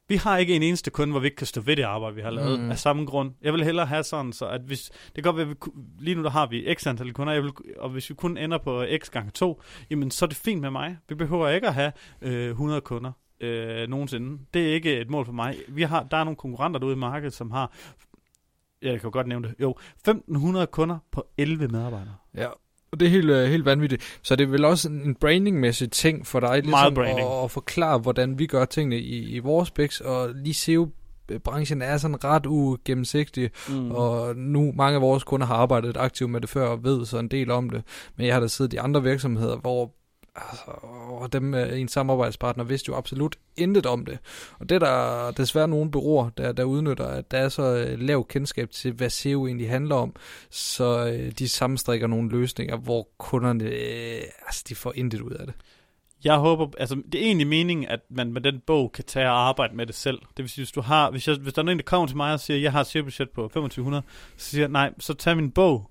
vi 0.08 0.16
har 0.16 0.36
ikke 0.36 0.56
en 0.56 0.62
eneste 0.62 0.90
kunde, 0.90 1.12
hvor 1.12 1.20
vi 1.20 1.26
ikke 1.26 1.36
kan 1.36 1.46
stå 1.46 1.60
ved 1.60 1.76
det 1.76 1.82
arbejde, 1.82 2.16
vi 2.16 2.22
har 2.22 2.30
lavet, 2.30 2.60
mm. 2.60 2.70
af 2.70 2.78
samme 2.78 3.04
grund. 3.04 3.32
Jeg 3.42 3.52
vil 3.52 3.64
hellere 3.64 3.86
have 3.86 4.02
sådan, 4.02 4.32
så 4.32 4.48
at 4.48 4.60
hvis, 4.60 4.90
det 5.06 5.14
kan 5.14 5.22
godt 5.22 5.36
være, 5.36 5.50
at 5.50 5.50
vi, 5.50 5.70
lige 5.98 6.14
nu 6.14 6.22
der 6.22 6.30
har 6.30 6.46
vi 6.46 6.74
x 6.78 6.86
antal 6.86 7.12
kunder, 7.12 7.32
jeg 7.32 7.42
vil, 7.42 7.52
og 7.78 7.90
hvis 7.90 8.10
vi 8.10 8.14
kun 8.14 8.36
ender 8.36 8.58
på 8.58 8.84
x 9.04 9.10
gange 9.10 9.30
2, 9.30 9.62
jamen 9.90 10.10
så 10.10 10.24
er 10.24 10.26
det 10.26 10.36
fint 10.36 10.60
med 10.60 10.70
mig. 10.70 10.96
Vi 11.08 11.14
behøver 11.14 11.48
ikke 11.48 11.66
at 11.66 11.74
have 11.74 11.92
øh, 12.22 12.48
100 12.48 12.80
kunder 12.80 13.12
øh, 13.40 13.88
nogensinde. 13.88 14.38
Det 14.54 14.70
er 14.70 14.74
ikke 14.74 15.00
et 15.00 15.10
mål 15.10 15.24
for 15.24 15.32
mig. 15.32 15.56
Vi 15.68 15.82
har, 15.82 16.02
der 16.02 16.16
er 16.16 16.24
nogle 16.24 16.36
konkurrenter 16.36 16.80
derude 16.80 16.96
i 16.96 16.98
markedet, 16.98 17.32
som 17.32 17.50
har, 17.50 17.72
jeg 18.82 19.00
kan 19.00 19.10
godt 19.10 19.26
nævne 19.26 19.48
det, 19.48 19.54
jo, 19.60 19.70
1500 19.70 20.66
kunder 20.66 20.98
på 21.12 21.26
11 21.38 21.68
medarbejdere. 21.68 22.16
Ja, 22.34 22.48
og 22.96 23.00
det 23.00 23.06
er 23.06 23.10
helt, 23.10 23.30
øh, 23.30 23.48
helt 23.48 23.64
vanvittigt. 23.64 24.18
Så 24.22 24.36
det 24.36 24.44
er 24.44 24.48
vel 24.48 24.64
også 24.64 24.88
en 24.88 25.14
brandingmæssig 25.14 25.90
ting 25.90 26.26
for 26.26 26.40
dig, 26.40 26.54
ligesom 26.54 26.70
Meget 26.70 26.94
branding. 26.94 27.28
At, 27.28 27.44
at 27.44 27.50
forklare, 27.50 27.98
hvordan 27.98 28.38
vi 28.38 28.46
gør 28.46 28.64
tingene 28.64 28.98
i, 28.98 29.34
i 29.34 29.38
vores 29.38 29.70
picks, 29.70 30.00
og 30.00 30.28
lige 30.34 30.54
SEO 30.54 30.88
branchen 31.44 31.82
er 31.82 31.96
sådan 31.96 32.24
ret 32.24 32.46
ugennemsigtig, 32.46 33.50
mm. 33.68 33.90
og 33.90 34.36
nu 34.36 34.72
mange 34.76 34.96
af 34.96 35.02
vores 35.02 35.24
kunder 35.24 35.46
har 35.46 35.54
arbejdet 35.54 35.96
aktivt 35.96 36.30
med 36.30 36.40
det 36.40 36.48
før 36.48 36.68
og 36.68 36.84
ved 36.84 37.06
så 37.06 37.18
en 37.18 37.28
del 37.28 37.50
om 37.50 37.70
det, 37.70 37.82
men 38.16 38.26
jeg 38.26 38.34
har 38.34 38.40
da 38.40 38.46
siddet 38.46 38.72
i 38.72 38.76
andre 38.76 39.02
virksomheder, 39.02 39.56
hvor 39.56 39.92
altså, 40.36 40.70
og 41.08 41.32
dem 41.32 41.54
øh, 41.54 41.66
med 41.66 41.78
en 41.78 41.88
samarbejdspartner 41.88 42.64
vidste 42.64 42.88
jo 42.88 42.96
absolut 42.96 43.36
intet 43.56 43.86
om 43.86 44.04
det. 44.04 44.18
Og 44.58 44.68
det 44.68 44.74
er 44.74 44.78
der 44.78 45.30
desværre 45.30 45.68
nogle 45.68 45.90
bureauer, 45.90 46.30
der, 46.30 46.52
der 46.52 46.64
udnytter, 46.64 47.06
at 47.06 47.30
der 47.30 47.38
er 47.38 47.48
så 47.48 47.62
øh, 47.62 48.00
lav 48.00 48.26
kendskab 48.26 48.70
til, 48.70 48.92
hvad 48.92 49.10
SEO 49.10 49.46
egentlig 49.46 49.70
handler 49.70 49.94
om, 49.94 50.14
så 50.50 51.06
øh, 51.06 51.32
de 51.32 51.48
sammenstrikker 51.48 52.06
nogle 52.06 52.30
løsninger, 52.30 52.76
hvor 52.76 53.08
kunderne, 53.18 53.64
altså 54.46 54.64
de 54.68 54.74
får 54.74 54.92
intet 54.96 55.20
ud 55.20 55.30
af 55.30 55.46
det. 55.46 55.54
Jeg 56.24 56.36
håber, 56.36 56.66
altså 56.78 57.02
det 57.12 57.20
er 57.20 57.24
egentlig 57.24 57.46
meningen, 57.46 57.88
at 57.88 58.00
man 58.10 58.32
med 58.32 58.40
den 58.40 58.60
bog 58.66 58.92
kan 58.92 59.04
tage 59.04 59.30
og 59.30 59.48
arbejde 59.48 59.76
med 59.76 59.86
det 59.86 59.94
selv. 59.94 60.18
Det 60.18 60.42
vil 60.42 60.48
sige, 60.48 60.62
hvis 60.62 60.72
du 60.72 60.80
har, 60.80 61.10
hvis, 61.10 61.28
jeg, 61.28 61.36
hvis 61.36 61.52
der 61.52 61.62
er 61.62 61.64
nogen, 61.64 61.78
der 61.78 61.84
kommer 61.84 62.06
til 62.06 62.16
mig 62.16 62.32
og 62.32 62.40
siger, 62.40 62.58
jeg 62.58 62.72
har 62.72 62.80
et 62.96 63.04
budget 63.04 63.30
på 63.30 63.42
2500, 63.42 64.02
så 64.36 64.50
siger 64.50 64.62
jeg, 64.62 64.68
nej, 64.68 64.92
så 64.98 65.14
tag 65.14 65.36
min 65.36 65.50
bog, 65.50 65.90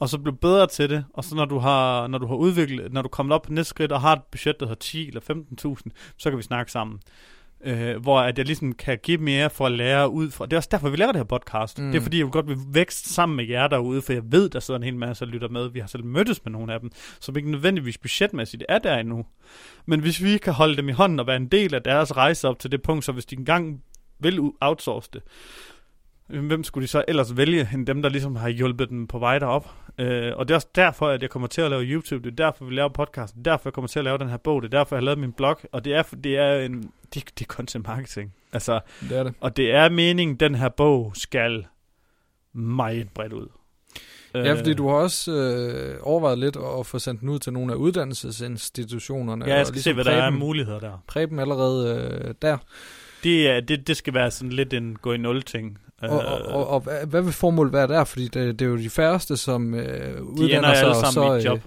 og 0.00 0.08
så 0.08 0.18
blive 0.18 0.36
bedre 0.36 0.66
til 0.66 0.90
det, 0.90 1.04
og 1.14 1.24
så 1.24 1.34
når 1.34 1.44
du 1.44 1.58
har, 1.58 2.06
når 2.06 2.18
du 2.18 2.26
har 2.26 2.34
udviklet, 2.34 2.92
når 2.92 3.02
du 3.02 3.08
kommer 3.08 3.34
op 3.34 3.42
på 3.42 3.52
næste 3.52 3.70
skridt 3.70 3.92
og 3.92 4.00
har 4.00 4.12
et 4.12 4.22
budget, 4.30 4.60
der 4.60 4.66
hedder 4.66 4.78
10 4.80 5.08
eller 5.08 5.20
15.000, 5.20 5.90
så 6.18 6.30
kan 6.30 6.38
vi 6.38 6.42
snakke 6.42 6.72
sammen. 6.72 7.00
Øh, 7.64 7.96
hvor 7.96 8.20
at 8.20 8.38
jeg 8.38 8.46
ligesom 8.46 8.72
kan 8.72 8.98
give 9.02 9.18
mere 9.18 9.50
for 9.50 9.66
at 9.66 9.72
lære 9.72 10.10
ud 10.10 10.30
fra. 10.30 10.46
Det 10.46 10.52
er 10.52 10.56
også 10.56 10.68
derfor, 10.72 10.88
vi 10.88 10.96
laver 10.96 11.12
det 11.12 11.18
her 11.18 11.24
podcast. 11.24 11.78
Mm. 11.78 11.90
Det 11.92 11.98
er 11.98 12.02
fordi, 12.02 12.18
jeg 12.18 12.26
vil 12.26 12.32
godt 12.32 12.48
vil 12.48 12.58
vækste 12.68 13.08
sammen 13.08 13.36
med 13.36 13.46
jer 13.48 13.68
derude, 13.68 14.02
for 14.02 14.12
jeg 14.12 14.22
ved, 14.24 14.48
der 14.48 14.60
sidder 14.60 14.78
en 14.78 14.84
hel 14.84 14.96
masse, 14.96 15.24
der 15.24 15.30
lytter 15.30 15.48
med. 15.48 15.68
Vi 15.68 15.80
har 15.80 15.86
selv 15.86 16.04
mødtes 16.04 16.44
med 16.44 16.52
nogle 16.52 16.74
af 16.74 16.80
dem, 16.80 16.90
som 17.20 17.36
ikke 17.36 17.50
nødvendigvis 17.50 17.98
budgetmæssigt 17.98 18.64
er 18.68 18.78
der 18.78 18.96
endnu. 18.96 19.26
Men 19.86 20.00
hvis 20.00 20.22
vi 20.22 20.38
kan 20.38 20.52
holde 20.52 20.76
dem 20.76 20.88
i 20.88 20.92
hånden 20.92 21.20
og 21.20 21.26
være 21.26 21.36
en 21.36 21.48
del 21.48 21.74
af 21.74 21.82
deres 21.82 22.16
rejse 22.16 22.48
op 22.48 22.58
til 22.58 22.72
det 22.72 22.82
punkt, 22.82 23.04
så 23.04 23.12
hvis 23.12 23.26
de 23.26 23.36
engang 23.36 23.82
vil 24.18 24.40
outsource 24.60 25.10
det, 25.12 25.22
hvem 26.30 26.64
skulle 26.64 26.82
de 26.82 26.88
så 26.88 27.04
ellers 27.08 27.36
vælge, 27.36 27.68
end 27.74 27.86
dem, 27.86 28.02
der 28.02 28.08
ligesom 28.08 28.36
har 28.36 28.48
hjulpet 28.48 28.90
dem 28.90 29.06
på 29.06 29.18
vej 29.18 29.38
derop? 29.38 29.70
Øh, 29.98 30.32
og 30.36 30.48
det 30.48 30.54
er 30.54 30.56
også 30.56 30.68
derfor, 30.74 31.08
at 31.08 31.22
jeg 31.22 31.30
kommer 31.30 31.48
til 31.48 31.60
at 31.62 31.70
lave 31.70 31.82
YouTube. 31.82 32.30
Det 32.30 32.40
er 32.40 32.44
derfor, 32.44 32.64
vi 32.64 32.74
laver 32.74 32.88
podcast. 32.88 33.34
Det 33.34 33.46
er 33.46 33.50
derfor, 33.50 33.68
jeg 33.68 33.72
kommer 33.72 33.88
til 33.88 33.98
at 33.98 34.04
lave 34.04 34.18
den 34.18 34.28
her 34.28 34.36
bog. 34.36 34.62
Det 34.62 34.74
er 34.74 34.78
derfor, 34.78 34.96
jeg 34.96 35.00
har 35.00 35.04
lavet 35.04 35.18
min 35.18 35.32
blog. 35.32 35.60
Og 35.72 35.84
det 35.84 35.94
er, 35.94 36.02
det 36.02 36.38
er 36.38 36.54
en... 36.54 36.90
Det, 37.14 37.24
det 37.38 37.44
er 37.44 37.48
content 37.48 37.86
marketing. 37.86 38.34
Altså, 38.52 38.80
det 39.00 39.18
er 39.18 39.22
det. 39.22 39.34
Og 39.40 39.56
det 39.56 39.74
er 39.74 39.88
meningen, 39.88 40.36
den 40.36 40.54
her 40.54 40.68
bog 40.68 41.12
skal 41.14 41.66
meget 42.52 43.08
bredt 43.14 43.32
ud. 43.32 43.48
Ja, 44.34 44.54
fordi 44.54 44.74
du 44.74 44.88
har 44.88 44.94
også 44.94 45.32
øh, 45.32 45.98
overvejet 46.02 46.38
lidt 46.38 46.56
at 46.78 46.86
få 46.86 46.98
sendt 46.98 47.20
den 47.20 47.28
ud 47.28 47.38
til 47.38 47.52
nogle 47.52 47.72
af 47.72 47.76
uddannelsesinstitutionerne. 47.76 49.44
Ja, 49.44 49.56
jeg 49.56 49.66
skal 49.66 49.78
og 49.78 49.82
se, 49.82 49.92
hvad 49.92 50.04
der 50.04 50.10
er 50.10 50.30
muligheder 50.30 50.80
der. 50.80 51.02
præge 51.06 51.26
dem 51.26 51.38
allerede 51.38 52.10
øh, 52.24 52.34
der. 52.42 52.58
Det, 53.24 53.50
er, 53.50 53.60
det, 53.60 53.86
det 53.86 53.96
skal 53.96 54.14
være 54.14 54.30
sådan 54.30 54.52
lidt 54.52 54.74
en 54.74 54.96
gå 54.96 55.12
i 55.12 55.16
nul 55.16 55.42
ting. 55.42 55.78
Og, 56.02 56.08
og, 56.18 56.42
og, 56.42 56.66
og 56.68 56.80
hvad, 57.06 57.22
vil 57.22 57.32
formålet 57.32 57.72
være 57.72 57.86
der? 57.86 58.04
Fordi 58.04 58.28
det, 58.28 58.58
det 58.58 58.64
er 58.64 58.68
jo 58.68 58.76
de 58.76 58.90
færreste, 58.90 59.36
som 59.36 59.74
øh, 59.74 60.16
de 60.16 60.22
uddanner 60.22 60.58
ender 60.58 60.74
sig. 60.74 60.84
alle 60.84 60.94
sammen 60.94 61.12
så, 61.12 61.34
i 61.34 61.38
et 61.38 61.44
job. 61.44 61.58
Øh, 61.58 61.62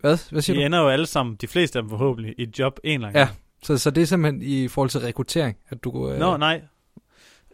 hvad? 0.00 0.18
Hvad 0.30 0.42
siger 0.42 0.54
De 0.56 0.60
du? 0.60 0.66
ender 0.66 0.78
jo 0.80 0.88
alle 0.88 1.06
sammen, 1.06 1.36
de 1.40 1.46
fleste 1.46 1.78
af 1.78 1.82
dem 1.82 1.90
forhåbentlig, 1.90 2.34
i 2.38 2.42
et 2.42 2.58
job 2.58 2.78
en 2.84 2.94
eller 2.94 3.08
anden 3.08 3.20
Ja. 3.20 3.28
Så, 3.62 3.78
så 3.78 3.90
det 3.90 4.02
er 4.02 4.06
simpelthen 4.06 4.42
i 4.42 4.68
forhold 4.68 4.90
til 4.90 5.00
rekruttering, 5.00 5.56
at 5.68 5.84
du... 5.84 6.10
Øh, 6.10 6.18
Nå, 6.18 6.36
nej. 6.36 6.60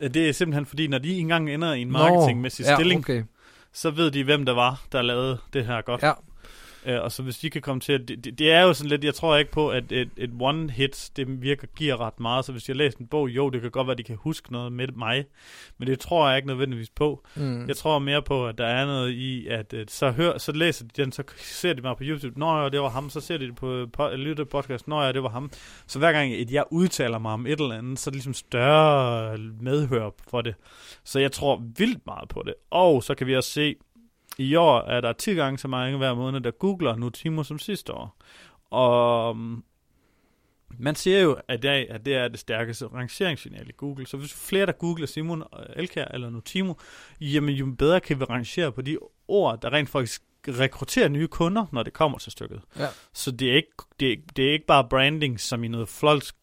Øh, 0.00 0.14
Det 0.14 0.28
er 0.28 0.32
simpelthen 0.32 0.66
fordi, 0.66 0.86
når 0.86 0.98
de 0.98 1.18
engang 1.18 1.50
ender 1.50 1.72
i 1.72 1.80
en 1.82 1.92
marketingmæssig 1.92 2.66
ja, 2.66 2.74
stilling, 2.74 2.98
okay. 3.00 3.22
så 3.72 3.90
ved 3.90 4.10
de, 4.10 4.24
hvem 4.24 4.46
der 4.46 4.54
var, 4.54 4.82
der 4.92 5.02
lavede 5.02 5.38
det 5.52 5.66
her 5.66 5.82
godt. 5.82 6.02
Ja, 6.02 6.12
Øh, 6.86 7.02
og 7.02 7.12
så 7.12 7.22
hvis 7.22 7.38
de 7.38 7.50
kan 7.50 7.62
komme 7.62 7.80
til 7.80 7.92
at... 7.92 8.08
Det, 8.08 8.24
det, 8.24 8.38
det 8.38 8.52
er 8.52 8.62
jo 8.62 8.72
sådan 8.74 8.90
lidt... 8.90 9.04
Jeg 9.04 9.14
tror 9.14 9.36
ikke 9.36 9.50
på, 9.50 9.70
at 9.70 9.92
et, 9.92 10.10
et 10.16 10.30
one-hit, 10.42 11.10
det 11.16 11.42
virker, 11.42 11.66
giver 11.76 12.00
ret 12.00 12.20
meget. 12.20 12.44
Så 12.44 12.52
hvis 12.52 12.68
jeg 12.68 12.76
læser 12.76 12.98
en 12.98 13.06
bog, 13.06 13.28
jo, 13.28 13.50
det 13.50 13.60
kan 13.60 13.70
godt 13.70 13.86
være, 13.86 13.92
at 13.92 13.98
de 13.98 14.02
kan 14.02 14.16
huske 14.16 14.52
noget 14.52 14.72
med 14.72 14.88
mig. 14.88 15.24
Men 15.78 15.88
det 15.88 16.00
tror 16.00 16.28
jeg 16.28 16.36
ikke 16.36 16.48
nødvendigvis 16.48 16.90
på. 16.90 17.26
mm. 17.34 17.68
Jeg 17.68 17.76
tror 17.76 17.98
mere 17.98 18.22
på, 18.22 18.46
at 18.46 18.58
der 18.58 18.66
er 18.66 18.86
noget 18.86 19.10
i, 19.10 19.46
at 19.46 19.72
øh, 19.72 19.86
så, 19.88 20.10
hør, 20.10 20.38
så 20.38 20.52
læser 20.52 20.84
de 20.84 21.02
den, 21.02 21.12
så 21.12 21.22
ser 21.38 21.72
de 21.72 21.82
mig 21.82 21.96
på 21.96 22.02
YouTube, 22.04 22.38
Nå 22.38 22.62
ja, 22.62 22.68
det 22.68 22.80
var 22.80 22.88
ham, 22.88 23.10
så 23.10 23.20
ser 23.20 23.38
de 23.38 23.46
det 23.46 23.56
på, 23.56 23.86
på 23.92 24.08
lytte 24.08 24.44
podcast, 24.44 24.88
Nå 24.88 25.02
ja, 25.02 25.12
det 25.12 25.22
var 25.22 25.28
ham. 25.28 25.50
Så 25.86 25.98
hver 25.98 26.12
gang 26.12 26.32
at 26.32 26.50
jeg 26.50 26.64
udtaler 26.70 27.18
mig 27.18 27.32
om 27.32 27.46
et 27.46 27.60
eller 27.60 27.78
andet, 27.78 27.98
så 27.98 28.10
er 28.10 28.12
det 28.12 28.16
ligesom 28.16 28.34
større 28.34 29.38
medhør 29.60 30.10
for 30.30 30.40
det. 30.40 30.54
Så 31.04 31.18
jeg 31.18 31.32
tror 31.32 31.62
vildt 31.76 32.06
meget 32.06 32.28
på 32.28 32.42
det. 32.46 32.54
Og 32.70 33.02
så 33.02 33.14
kan 33.14 33.26
vi 33.26 33.36
også 33.36 33.50
se, 33.50 33.74
i 34.38 34.54
år 34.54 34.80
er 34.80 35.00
der 35.00 35.12
10 35.12 35.34
gange 35.34 35.58
så 35.58 35.68
mange 35.68 35.98
hver 35.98 36.14
måned, 36.14 36.40
der 36.40 36.50
googler 36.50 36.96
Notimo 36.96 37.42
som 37.42 37.58
sidste 37.58 37.92
år. 37.92 38.16
Og 38.70 39.30
um, 39.30 39.64
man 40.78 40.94
siger 40.94 41.20
jo 41.20 41.36
i 41.52 41.56
dag, 41.56 41.90
at 41.90 42.04
det 42.04 42.14
er 42.14 42.28
det 42.28 42.38
stærkeste 42.38 42.86
rangeringssignal 42.86 43.68
i 43.68 43.72
Google. 43.76 44.06
Så 44.06 44.16
hvis 44.16 44.48
flere, 44.48 44.66
der 44.66 44.72
googler 44.72 45.06
Simon 45.06 45.42
Elkær 45.76 46.04
eller 46.04 46.30
Notimo, 46.30 46.74
jamen 47.20 47.54
jo 47.54 47.74
bedre 47.78 48.00
kan 48.00 48.20
vi 48.20 48.24
rangere 48.24 48.72
på 48.72 48.82
de 48.82 48.98
ord, 49.28 49.60
der 49.60 49.72
rent 49.72 49.88
faktisk 49.88 50.22
rekrutterer 50.48 51.08
nye 51.08 51.28
kunder, 51.28 51.66
når 51.72 51.82
det 51.82 51.92
kommer 51.92 52.18
til 52.18 52.32
stykket. 52.32 52.60
Ja. 52.78 52.86
Så 53.12 53.30
det 53.30 53.50
er 53.50 53.56
ikke, 53.56 53.72
det 54.00 54.12
er, 54.12 54.16
det 54.36 54.48
er 54.48 54.52
ikke 54.52 54.66
bare 54.66 54.88
branding 54.90 55.40
som 55.40 55.64
i 55.64 55.68
noget 55.68 55.88
flolsk, 55.88 56.36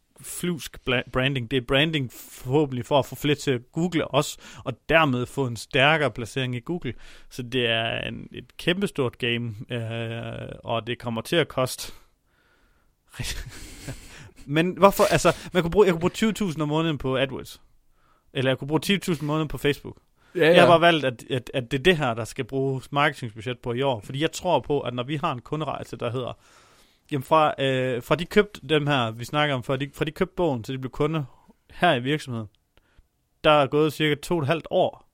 bla- 0.90 1.10
branding. 1.14 1.52
Det 1.52 1.58
er 1.58 1.62
branding 1.68 2.12
forhåbentlig 2.14 2.86
for 2.86 3.00
at 3.00 3.06
få 3.06 3.16
flere 3.16 3.36
til 3.36 3.52
at 3.52 3.62
google 3.72 4.14
os, 4.14 4.38
og 4.66 4.74
dermed 4.90 5.26
få 5.26 5.46
en 5.48 5.56
stærkere 5.56 6.12
placering 6.12 6.56
i 6.56 6.60
Google. 6.60 6.94
Så 7.30 7.44
det 7.44 7.68
er 7.68 8.00
en, 8.08 8.28
et 8.32 8.58
kæmpestort 8.58 9.18
game, 9.18 9.56
øh, 9.72 10.50
og 10.64 10.88
det 10.88 11.00
kommer 11.00 11.22
til 11.22 11.36
at 11.36 11.48
koste 11.48 11.94
men 14.46 14.78
hvorfor, 14.78 15.04
altså, 15.12 15.36
man 15.54 15.64
kunne 15.64 15.72
bruge, 15.72 15.86
jeg 15.86 15.94
kunne 15.94 16.10
bruge 16.10 16.50
20.000 16.52 16.62
om 16.62 16.68
måneden 16.68 16.98
på 16.98 17.18
AdWords. 17.18 17.62
Eller 18.34 18.52
jeg 18.52 18.58
kunne 18.58 18.68
bruge 18.68 18.82
10.000 18.86 19.20
om 19.22 19.26
måneden 19.26 19.48
på 19.48 19.58
Facebook. 19.58 19.98
ja, 20.36 20.40
Ja. 20.40 20.52
Jeg 20.54 20.62
har 20.62 20.68
bare 20.68 20.82
valgt, 20.82 21.06
at, 21.06 21.24
at, 21.30 21.52
at 21.54 21.72
det 21.72 21.80
er 21.80 21.84
det 21.84 21.98
her, 21.98 22.14
der 22.14 22.26
skal 22.26 22.46
bruges 22.46 22.92
marketingsbudget 22.92 23.60
på 23.60 23.74
i 23.74 23.82
år. 23.82 24.02
Fordi 24.02 24.22
jeg 24.22 24.32
tror 24.32 24.60
på, 24.60 24.80
at 24.82 24.94
når 24.94 25.04
vi 25.04 25.16
har 25.16 25.32
en 25.32 25.42
kunderejse, 25.42 25.98
der 25.98 26.12
hedder, 26.12 26.38
jamen 27.12 27.24
fra, 27.24 27.54
øh, 27.64 28.04
fra 28.04 28.16
de 28.16 28.26
købte 28.26 28.62
dem 28.70 28.88
her, 28.88 29.12
vi 29.12 29.26
snakker 29.26 29.56
om, 29.56 29.64
fra 29.64 29.78
de, 29.78 29.90
fra 29.94 30.06
de 30.06 30.12
købte 30.12 30.36
bogen, 30.36 30.64
til 30.64 30.74
de 30.74 30.80
blev 30.80 30.92
kunde 30.92 31.26
her 31.72 31.94
i 31.94 32.00
virksomheden, 32.00 32.48
der 33.44 33.52
er 33.52 33.68
gået 33.68 33.94
cirka 33.94 34.16
to 34.22 34.36
og 34.36 34.42
et 34.42 34.48
halvt 34.48 34.68
år. 34.70 35.10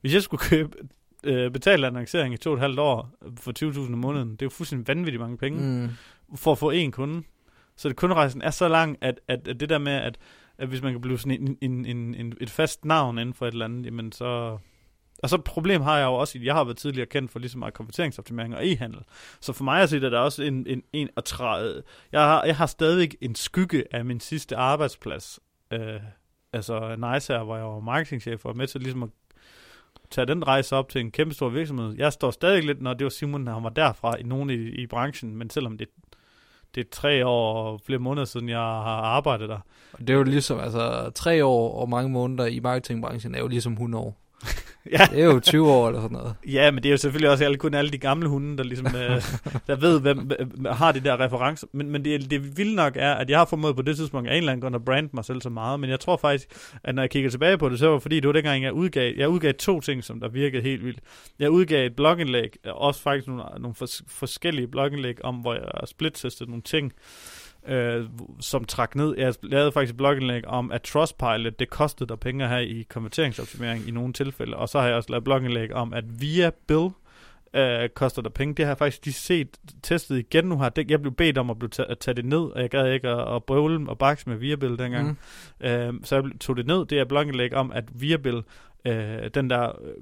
Hvis 0.00 0.14
jeg 0.14 0.22
skulle 0.22 0.40
købe, 0.50 0.76
øh, 1.24 1.50
betale 1.50 1.86
annoncering 1.86 2.34
i 2.34 2.36
to 2.36 2.50
og 2.50 2.54
et 2.54 2.60
halvt 2.60 2.78
år 2.78 3.10
for 3.40 3.52
20.000 3.86 3.92
om 3.92 3.98
måneden, 3.98 4.30
det 4.30 4.42
er 4.42 4.46
jo 4.46 4.50
fuldstændig 4.50 4.88
vanvittigt 4.88 5.20
mange 5.20 5.38
penge 5.38 5.60
Mm. 6.28 6.36
for 6.36 6.52
at 6.52 6.58
få 6.58 6.70
en 6.70 6.92
kunde. 6.92 7.22
Så 7.76 7.88
det, 7.88 7.96
kunderejsen 7.96 8.42
er 8.42 8.50
så 8.50 8.68
lang, 8.68 8.98
at, 9.00 9.20
at, 9.28 9.48
at 9.48 9.60
det 9.60 9.68
der 9.68 9.78
med, 9.78 9.92
at, 9.92 10.18
at 10.58 10.68
hvis 10.68 10.82
man 10.82 10.92
kan 10.92 11.00
blive 11.00 11.18
sådan 11.18 11.42
en, 11.42 11.58
en, 11.60 11.86
en, 11.86 12.14
en, 12.14 12.32
et 12.40 12.50
fast 12.50 12.84
navn 12.84 13.18
inden 13.18 13.34
for 13.34 13.46
et 13.46 13.52
eller 13.52 13.64
andet, 13.64 13.86
jamen 13.86 14.12
så... 14.12 14.58
Og 15.22 15.28
så 15.28 15.38
problem 15.38 15.82
har 15.82 15.98
jeg 15.98 16.04
jo 16.04 16.14
også, 16.14 16.38
jeg 16.42 16.54
har 16.54 16.64
været 16.64 16.76
tidligere 16.76 17.06
kendt 17.06 17.30
for 17.30 17.38
lige 17.38 17.50
så 17.50 17.58
meget 17.58 17.74
konverteringsoptimering 17.74 18.56
og 18.56 18.66
e-handel. 18.66 19.00
Så 19.40 19.52
for 19.52 19.64
mig 19.64 19.82
at 19.82 19.90
se, 19.90 19.96
at 19.96 20.02
der 20.02 20.18
er 20.18 20.22
også 20.22 20.42
en, 20.42 20.66
en, 20.66 20.82
en 20.92 21.08
at 21.16 21.24
træde... 21.24 21.82
Jeg 22.12 22.20
har, 22.20 22.44
jeg 22.44 22.56
har 22.56 22.66
stadigvæk 22.66 23.16
en 23.20 23.34
skygge 23.34 23.84
af 23.90 24.04
min 24.04 24.20
sidste 24.20 24.56
arbejdsplads. 24.56 25.40
Øh, 25.72 26.00
altså 26.52 26.96
Nice 26.96 27.32
her, 27.32 27.42
hvor 27.42 27.56
jeg 27.56 27.64
var 27.64 27.80
marketingchef 27.80 28.44
og 28.44 28.48
var 28.48 28.54
med 28.54 28.66
til 28.66 28.80
ligesom 28.80 29.02
at 29.02 29.10
tage 30.10 30.26
den 30.26 30.46
rejse 30.46 30.76
op 30.76 30.88
til 30.88 31.00
en 31.00 31.10
kæmpe 31.10 31.34
stor 31.34 31.48
virksomhed. 31.48 31.94
Jeg 31.98 32.12
står 32.12 32.30
stadig 32.30 32.64
lidt, 32.64 32.82
når 32.82 32.94
det 32.94 33.04
var 33.04 33.10
Simon, 33.10 33.46
han 33.46 33.62
var 33.62 33.68
derfra 33.68 34.16
i 34.16 34.22
nogen 34.22 34.50
i, 34.50 34.54
i 34.54 34.86
branchen, 34.86 35.36
men 35.36 35.50
selvom 35.50 35.78
det, 35.78 35.88
det 36.74 36.80
er 36.80 36.90
tre 36.90 37.26
år 37.26 37.54
og 37.54 37.80
flere 37.80 37.98
måneder 37.98 38.24
siden, 38.24 38.48
jeg 38.48 38.58
har 38.58 39.02
arbejdet 39.02 39.48
der. 39.48 39.58
Det 39.98 40.10
er 40.10 40.14
jo 40.14 40.22
ligesom, 40.22 40.60
altså, 40.60 41.10
tre 41.14 41.44
år 41.44 41.80
og 41.80 41.88
mange 41.88 42.10
måneder 42.10 42.46
i 42.46 42.60
marketingbranchen 42.60 43.34
er 43.34 43.38
jo 43.38 43.48
ligesom 43.48 43.72
100 43.72 44.04
år. 44.04 44.18
Ja. 44.92 45.06
Det 45.10 45.20
er 45.20 45.24
jo 45.24 45.40
20 45.40 45.70
år 45.70 45.88
eller 45.88 46.00
sådan 46.00 46.16
noget. 46.16 46.34
Ja, 46.46 46.70
men 46.70 46.82
det 46.82 46.88
er 46.88 46.90
jo 46.90 46.96
selvfølgelig 46.96 47.30
også 47.30 47.44
alle, 47.44 47.56
kun 47.56 47.74
alle 47.74 47.90
de 47.90 47.98
gamle 47.98 48.28
hunde, 48.28 48.56
der 48.56 48.64
ligesom 48.64 48.86
øh, 48.86 49.22
der 49.68 49.76
ved, 49.76 50.00
hvem 50.00 50.30
har 50.70 50.92
de 50.92 51.00
der 51.00 51.20
referencer. 51.20 51.66
Men, 51.72 51.90
men 51.90 52.04
det, 52.04 52.30
det 52.30 52.58
vilde 52.58 52.74
nok 52.74 52.92
er, 52.96 53.14
at 53.14 53.30
jeg 53.30 53.38
har 53.38 53.44
formået 53.44 53.76
på 53.76 53.82
det 53.82 53.96
tidspunkt 53.96 54.28
af 54.28 54.32
en 54.32 54.38
eller 54.38 54.52
anden 54.52 54.62
grund 54.62 54.74
at 54.74 54.84
brande 54.84 55.08
mig 55.12 55.24
selv 55.24 55.40
så 55.42 55.50
meget. 55.50 55.80
Men 55.80 55.90
jeg 55.90 56.00
tror 56.00 56.16
faktisk, 56.16 56.48
at 56.84 56.94
når 56.94 57.02
jeg 57.02 57.10
kigger 57.10 57.30
tilbage 57.30 57.58
på 57.58 57.68
det, 57.68 57.78
så 57.78 57.86
var 57.86 57.92
det 57.92 58.02
fordi, 58.02 58.16
det 58.20 58.26
var 58.26 58.32
dengang, 58.32 58.62
jeg 58.64 58.72
udgav, 58.72 59.12
jeg 59.16 59.28
udgav 59.28 59.54
to 59.54 59.80
ting, 59.80 60.04
som 60.04 60.20
der 60.20 60.28
virkede 60.28 60.62
helt 60.62 60.84
vildt. 60.84 60.98
Jeg 61.38 61.50
udgav 61.50 61.86
et 61.86 61.96
blogindlæg, 61.96 62.56
også 62.64 63.02
faktisk 63.02 63.26
nogle, 63.28 63.42
nogle 63.58 63.74
fors- 63.82 64.02
forskellige 64.08 64.68
blogindlæg 64.68 65.24
om, 65.24 65.34
hvor 65.34 65.54
jeg 65.54 65.62
splittestede 65.86 66.50
nogle 66.50 66.62
ting, 66.62 66.92
øh, 67.68 68.04
som 68.40 68.64
trak 68.64 68.94
ned. 68.94 69.14
Jeg 69.18 69.34
lavede 69.42 69.72
faktisk 69.72 69.90
et 69.90 69.96
blogindlæg 69.96 70.46
om, 70.46 70.72
at 70.72 70.82
Trustpilot, 70.82 71.58
det 71.58 71.70
kostede 71.70 72.08
der 72.08 72.16
penge 72.16 72.48
her 72.48 72.58
i 72.58 72.86
konverteringsoptimering 72.88 73.88
i 73.88 73.90
nogle 73.90 74.12
tilfælde. 74.12 74.56
Og 74.56 74.68
så 74.68 74.80
har 74.80 74.86
jeg 74.86 74.96
også 74.96 75.10
lavet 75.10 75.20
et 75.20 75.24
blogindlæg 75.24 75.74
om, 75.74 75.92
at 75.92 76.04
via 76.20 76.50
Bill 76.66 76.88
øh, 77.54 77.88
koster 77.88 78.22
der 78.22 78.30
penge. 78.30 78.54
Det 78.54 78.64
har 78.64 78.70
jeg 78.70 78.78
faktisk 78.78 79.04
lige 79.04 79.14
set 79.14 79.48
testet 79.82 80.18
igen 80.18 80.44
nu 80.44 80.58
her. 80.58 80.68
Det, 80.68 80.90
jeg 80.90 81.00
blev 81.02 81.14
bedt 81.14 81.38
om 81.38 81.50
at, 81.50 81.58
blive 81.58 81.70
ta- 81.70 81.86
at 81.88 81.98
tage 81.98 82.14
det 82.14 82.24
ned, 82.24 82.38
og 82.38 82.60
jeg 82.60 82.70
gad 82.70 82.92
ikke 82.92 83.08
at, 83.08 83.34
at 83.36 83.44
brøvle 83.44 83.90
og 83.90 83.98
bakse 83.98 84.28
med 84.28 84.36
Viabill 84.36 84.78
dengang. 84.78 85.18
Mm. 85.60 85.66
Øh, 85.66 85.94
så 86.04 86.14
jeg 86.16 86.24
tog 86.40 86.56
det 86.56 86.66
ned. 86.66 86.86
Det 86.86 86.98
er 86.98 87.04
blogindlæg 87.04 87.54
om, 87.54 87.72
at 87.72 87.84
Viabill, 88.00 88.42
øh, 88.84 89.30
den 89.34 89.50
der 89.50 89.68
øh, 89.68 89.94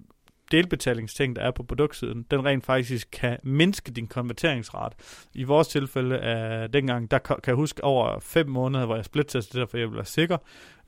delbetalingsting, 0.51 1.37
der 1.37 1.43
er 1.43 1.51
på 1.51 1.63
produktsiden, 1.63 2.27
den 2.31 2.45
rent 2.45 2.67
faktisk 2.67 3.09
kan 3.13 3.39
mindske 3.43 3.93
din 3.93 4.07
konverteringsrate. 4.07 4.97
I 5.35 5.45
vores 5.45 5.69
tilfælde 5.69 6.19
af 6.19 6.73
dengang, 6.73 7.11
der 7.11 7.19
kan 7.19 7.39
jeg 7.47 7.55
huske 7.55 7.85
over 7.85 8.21
fem 8.21 8.49
måneder, 8.49 8.87
hvor 8.87 8.97
jeg 8.97 9.05
splittestede 9.05 9.61
det, 9.61 9.71
for 9.71 9.79
jeg 9.79 9.95
være 9.95 10.05
sikker. 10.05 10.39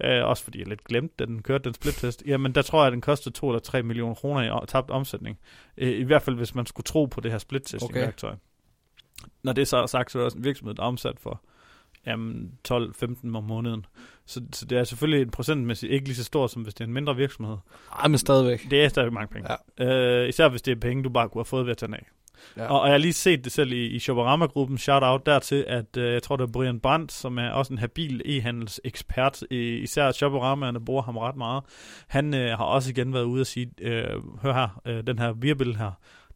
Øh, 0.04 0.24
også 0.24 0.44
fordi 0.44 0.58
jeg 0.58 0.68
lidt 0.68 0.84
glemte, 0.84 1.14
da 1.18 1.24
den 1.24 1.42
kørte 1.42 1.64
den 1.64 1.74
splittest. 1.74 2.22
Jamen, 2.26 2.54
der 2.54 2.62
tror 2.62 2.80
jeg, 2.80 2.86
at 2.86 2.92
den 2.92 3.00
kostede 3.00 3.34
2 3.34 3.48
eller 3.48 3.60
3 3.60 3.82
millioner 3.82 4.14
kroner 4.14 4.62
i 4.62 4.66
tabt 4.68 4.90
omsætning. 4.90 5.38
Øh, 5.76 5.98
I 6.00 6.02
hvert 6.02 6.22
fald, 6.22 6.36
hvis 6.36 6.54
man 6.54 6.66
skulle 6.66 6.84
tro 6.84 7.04
på 7.04 7.20
det 7.20 7.30
her 7.30 7.38
splittesting-værktøj. 7.38 8.34
Når 9.42 9.52
det 9.52 9.68
så 9.68 9.76
er 9.76 9.86
sagt, 9.86 10.12
så 10.12 10.18
er 10.18 10.20
det 10.20 10.24
også 10.24 10.38
en 10.38 10.44
virksomhed, 10.44 10.74
der 10.74 10.82
er 10.82 10.86
omsat 10.86 11.20
for 11.20 11.42
jamen, 12.06 12.52
12-15 12.68 13.36
om 13.36 13.44
måneden. 13.44 13.86
Så, 14.26 14.40
så 14.52 14.64
det 14.64 14.78
er 14.78 14.84
selvfølgelig 14.84 15.22
en 15.22 15.30
procentmæssigt 15.30 15.92
ikke 15.92 16.04
lige 16.04 16.16
så 16.16 16.24
stor, 16.24 16.46
som 16.46 16.62
hvis 16.62 16.74
det 16.74 16.80
er 16.80 16.88
en 16.88 16.94
mindre 16.94 17.16
virksomhed. 17.16 17.56
Ej, 18.02 18.08
men 18.08 18.18
stadigvæk. 18.18 18.70
Det 18.70 18.84
er 18.84 18.88
stadig 18.88 19.12
mange 19.12 19.32
penge. 19.34 19.48
Ja. 19.78 20.22
Øh, 20.22 20.28
især 20.28 20.48
hvis 20.48 20.62
det 20.62 20.72
er 20.72 20.80
penge, 20.80 21.02
du 21.02 21.08
bare 21.08 21.28
kunne 21.28 21.40
have 21.40 21.44
fået 21.44 21.66
ved 21.66 21.70
at 21.70 21.78
tage 21.78 21.94
af. 21.94 22.06
Ja. 22.56 22.66
Og, 22.66 22.80
og 22.80 22.86
jeg 22.86 22.92
har 22.92 22.98
lige 22.98 23.12
set 23.12 23.44
det 23.44 23.52
selv 23.52 23.72
i, 23.72 23.86
i 23.86 23.98
Shoparama-gruppen, 23.98 24.78
shout 24.78 25.02
out 25.02 25.26
dertil, 25.26 25.64
at 25.68 25.96
øh, 25.96 26.12
jeg 26.12 26.22
tror, 26.22 26.36
det 26.36 26.48
er 26.48 26.52
Brian 26.52 26.80
Brandt, 26.80 27.12
som 27.12 27.38
er 27.38 27.50
også 27.50 27.72
en 27.72 27.78
habil 27.78 28.22
e-handelsekspert, 28.24 29.42
i, 29.50 29.56
især 29.56 30.12
Shoparamaerne 30.12 30.84
bruger 30.84 31.02
ham 31.02 31.16
ret 31.16 31.36
meget. 31.36 31.62
Han 32.08 32.34
øh, 32.34 32.58
har 32.58 32.64
også 32.64 32.90
igen 32.90 33.12
været 33.12 33.24
ude 33.24 33.40
og 33.40 33.46
sige, 33.46 33.70
øh, 33.80 34.38
hør 34.42 34.52
her, 34.52 34.80
øh, 34.86 35.06
den 35.06 35.18
her 35.18 35.32
virbil 35.32 35.76
her, 35.76 35.90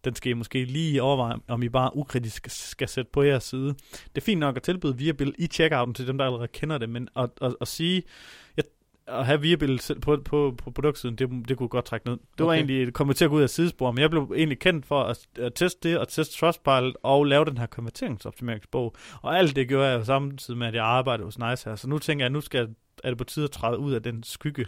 den 0.05 0.15
skal 0.15 0.31
I 0.31 0.35
måske 0.35 0.65
lige 0.65 1.03
overveje, 1.03 1.37
om 1.49 1.63
I 1.63 1.69
bare 1.69 1.97
ukritisk 1.97 2.47
skal, 2.49 2.89
sætte 2.89 3.11
på 3.13 3.23
jeres 3.23 3.45
side. 3.45 3.75
Det 4.15 4.17
er 4.17 4.21
fint 4.21 4.41
nok 4.41 4.57
at 4.57 4.63
tilbyde 4.63 4.97
Viabil 4.99 5.35
i 5.39 5.47
checkouten 5.47 5.95
til 5.95 6.07
dem, 6.07 6.19
der 6.19 6.25
allerede 6.25 6.49
kender 6.49 6.79
det, 6.79 6.89
men 6.89 7.09
at, 7.17 7.31
at, 7.43 7.57
at 7.61 7.69
sige, 7.69 8.03
jeg, 8.57 8.65
at 9.07 9.27
have 9.27 9.41
Viabil 9.41 9.81
på, 10.03 10.17
på, 10.25 10.55
på 10.59 10.71
produktsiden, 10.71 11.17
det, 11.17 11.49
det 11.49 11.57
kunne 11.57 11.69
godt 11.69 11.85
trække 11.85 12.07
ned. 12.07 12.17
Det 12.17 12.21
var 12.39 12.47
Okay. 12.47 12.57
egentlig, 12.57 12.87
det 12.87 12.95
kommer 12.95 13.15
til 13.15 13.25
at 13.25 13.31
gå 13.31 13.37
ud 13.37 13.43
af 13.43 13.51
sidespor, 13.51 13.91
men 13.91 14.03
jeg 14.03 14.11
blev 14.11 14.33
egentlig 14.37 14.59
kendt 14.59 14.87
for 14.87 15.03
at, 15.03 15.27
at 15.39 15.55
teste 15.55 15.89
det, 15.89 15.99
og 15.99 16.09
teste 16.09 16.39
Trustpilot, 16.39 16.95
og 17.03 17.25
lave 17.25 17.45
den 17.45 17.59
her 17.59 17.67
konverteringsoptimeringsbog. 17.67 18.95
Og 19.23 19.39
alt 19.39 19.57
det 19.57 19.69
gjorde 19.69 19.89
jeg 19.89 19.99
jo 19.99 20.05
samtidig 20.05 20.59
med, 20.59 20.67
at 20.67 20.75
jeg 20.75 20.85
arbejdede 20.85 21.25
hos 21.25 21.39
Nice 21.39 21.69
her. 21.69 21.77
Så 21.77 21.89
nu 21.89 21.99
tænker 21.99 22.25
jeg, 22.25 22.27
at 22.27 22.33
nu 22.33 22.41
skal, 22.41 22.69
er 23.05 23.09
det 23.09 23.19
på 23.19 23.25
tide 23.25 23.45
at 23.45 23.51
træde 23.51 23.79
ud 23.79 23.93
af 23.93 24.03
den 24.03 24.23
skygge. 24.23 24.67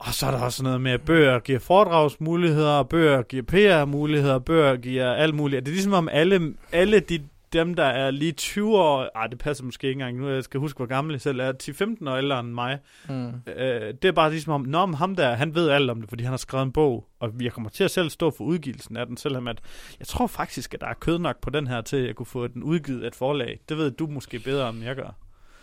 Og 0.00 0.14
så 0.14 0.26
er 0.26 0.30
der 0.30 0.40
også 0.40 0.62
noget 0.62 0.80
med, 0.80 0.92
at 0.92 1.00
bøger 1.02 1.38
giver 1.38 1.58
foredragsmuligheder, 1.58 2.82
bøger 2.82 3.22
giver 3.22 3.42
PR-muligheder, 3.42 4.38
bøger 4.38 4.76
giver 4.76 5.12
alt 5.12 5.34
muligt. 5.34 5.66
Det 5.66 5.70
er 5.70 5.74
ligesom 5.74 5.92
om 5.92 6.08
alle, 6.12 6.54
alle 6.72 7.00
de 7.00 7.20
dem, 7.52 7.74
der 7.74 7.84
er 7.84 8.10
lige 8.10 8.32
20 8.32 8.78
år, 8.78 9.08
ej, 9.16 9.26
det 9.26 9.38
passer 9.38 9.64
måske 9.64 9.86
ikke 9.86 9.92
engang 10.00 10.16
nu, 10.18 10.28
jeg 10.28 10.44
skal 10.44 10.60
huske, 10.60 10.76
hvor 10.76 10.86
gammel 10.86 11.12
jeg 11.14 11.20
selv 11.20 11.40
er, 11.40 11.52
10-15 11.62 12.10
år 12.10 12.16
ældre 12.16 12.40
end 12.40 12.48
mig, 12.48 12.78
Mm. 13.08 13.26
øh, 13.56 13.94
det 14.02 14.04
er 14.04 14.12
bare 14.12 14.30
ligesom 14.30 14.52
om, 14.52 14.60
nå, 14.60 14.86
men 14.86 14.94
ham 14.94 15.16
der, 15.16 15.34
han 15.34 15.54
ved 15.54 15.68
alt 15.70 15.90
om 15.90 16.00
det, 16.00 16.08
fordi 16.08 16.22
han 16.24 16.32
har 16.32 16.36
skrevet 16.36 16.64
en 16.66 16.72
bog, 16.72 17.06
og 17.20 17.30
jeg 17.40 17.52
kommer 17.52 17.70
til 17.70 17.84
at 17.84 17.90
selv 17.90 18.10
stå 18.10 18.30
for 18.36 18.44
udgivelsen 18.44 18.96
af 18.96 19.06
den, 19.06 19.16
selvom 19.16 19.48
at, 19.48 19.58
jeg 19.98 20.06
tror 20.06 20.26
faktisk, 20.26 20.74
at 20.74 20.80
der 20.80 20.86
er 20.86 20.94
kød 21.00 21.18
nok 21.18 21.40
på 21.40 21.50
den 21.50 21.66
her, 21.66 21.80
til 21.80 21.96
at 21.96 22.06
jeg 22.06 22.14
kunne 22.14 22.26
få 22.26 22.46
den 22.46 22.62
udgivet 22.62 23.02
af 23.02 23.06
et 23.06 23.14
forlag. 23.14 23.60
Det 23.68 23.76
ved 23.76 23.90
du 23.90 24.06
måske 24.06 24.38
bedre, 24.38 24.68
end 24.70 24.84
jeg 24.84 24.96
gør. 24.96 25.14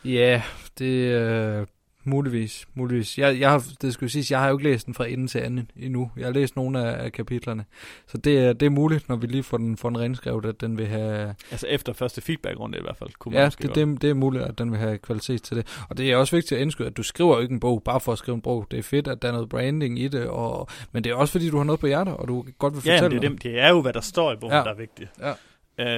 Ja, 0.05 0.41
det 0.79 1.11
er 1.13 1.59
øh, 1.59 1.67
muligvis. 2.07 2.67
muligvis. 2.73 3.17
Jeg, 3.17 3.39
jeg 3.39 3.49
har, 3.51 3.63
det 3.81 3.93
skulle 3.93 4.09
sige, 4.09 4.25
jeg 4.29 4.39
har 4.39 4.47
jo 4.49 4.57
ikke 4.57 4.69
læst 4.69 4.85
den 4.85 4.93
fra 4.93 5.07
ende 5.07 5.27
til 5.27 5.39
anden 5.39 5.71
endnu. 5.79 6.11
Jeg 6.17 6.25
har 6.25 6.33
læst 6.33 6.55
nogle 6.55 6.79
af, 6.85 7.03
af 7.05 7.11
kapitlerne. 7.11 7.65
Så 8.07 8.17
det 8.17 8.39
er, 8.39 8.53
det 8.53 8.65
er 8.65 8.69
muligt, 8.69 9.09
når 9.09 9.15
vi 9.15 9.27
lige 9.27 9.43
får 9.43 9.57
den, 9.57 9.77
får 9.77 9.89
den 9.89 9.99
renskrevet, 9.99 10.45
at 10.45 10.61
den 10.61 10.77
vil 10.77 10.87
have... 10.87 11.35
Altså 11.51 11.67
efter 11.67 11.93
første 11.93 12.21
feedback-runde 12.21 12.77
i 12.77 12.81
hvert 12.81 12.97
fald. 12.97 13.09
Kunne 13.19 13.39
Ja, 13.39 13.49
det, 13.61 13.75
det, 13.75 14.01
det 14.01 14.09
er 14.09 14.13
muligt, 14.13 14.43
at 14.43 14.57
den 14.57 14.71
vil 14.71 14.79
have 14.79 14.97
kvalitet 14.97 15.43
til 15.43 15.57
det. 15.57 15.85
Og 15.89 15.97
det 15.97 16.11
er 16.11 16.15
også 16.17 16.35
vigtigt 16.35 16.51
at 16.57 16.61
indskyde, 16.61 16.87
at 16.87 16.97
du 16.97 17.03
skriver 17.03 17.35
jo 17.35 17.41
ikke 17.41 17.53
en 17.53 17.59
bog 17.59 17.83
bare 17.83 17.99
for 17.99 18.11
at 18.11 18.17
skrive 18.17 18.35
en 18.35 18.41
bog. 18.41 18.67
Det 18.71 18.79
er 18.79 18.83
fedt, 18.83 19.07
at 19.07 19.21
der 19.21 19.27
er 19.27 19.31
noget 19.31 19.49
branding 19.49 19.99
i 19.99 20.07
det, 20.07 20.27
og, 20.27 20.67
men 20.91 21.03
det 21.03 21.09
er 21.09 21.15
også 21.15 21.31
fordi, 21.31 21.49
du 21.49 21.57
har 21.57 21.63
noget 21.63 21.79
på 21.79 21.87
hjertet, 21.87 22.13
og 22.17 22.27
du 22.27 22.45
godt 22.59 22.73
vil 22.73 22.81
Ja, 22.85 22.93
fortælle 22.95 23.09
men 23.15 23.21
det, 23.21 23.25
er 23.27 23.29
noget. 23.29 23.43
dem, 23.43 23.51
det 23.51 23.59
er 23.59 23.69
jo, 23.69 23.81
hvad 23.81 23.93
der 23.93 24.01
står 24.01 24.33
i 24.33 24.35
bogen, 24.35 24.51
Ja. 24.53 24.57
ja. 24.57 24.63
der 24.63 24.69
er 24.69 24.75
vigtigt. 24.75 25.09
Ja. 25.19 25.33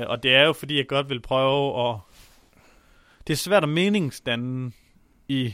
Øh, 0.02 0.10
og 0.10 0.24
det 0.24 0.36
er 0.36 0.46
jo, 0.46 0.54
fordi 0.54 0.78
jeg 0.78 0.88
godt 0.88 1.10
vil 1.10 1.22
prøve 1.22 1.90
at... 1.90 1.96
Det 3.28 3.34
er 3.34 3.38
svært 3.38 3.64
at 3.64 3.70
meningsdanne 3.70 4.72
i, 5.28 5.54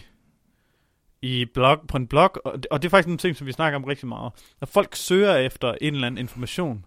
i 1.26 1.46
blog, 1.46 1.80
på 1.88 1.98
en 1.98 2.08
blog, 2.08 2.32
og 2.46 2.58
det, 2.58 2.68
og 2.72 2.82
det 2.82 2.88
er 2.88 2.90
faktisk 2.90 3.08
en 3.08 3.18
ting, 3.18 3.36
som 3.36 3.48
vi 3.48 3.52
snakker 3.52 3.80
om 3.80 3.84
rigtig 3.84 4.08
meget. 4.08 4.34
Når 4.62 4.66
folk 4.66 4.96
søger 4.96 5.36
efter 5.36 5.76
en 5.82 5.94
eller 5.94 6.08
anden 6.08 6.18
information, 6.18 6.86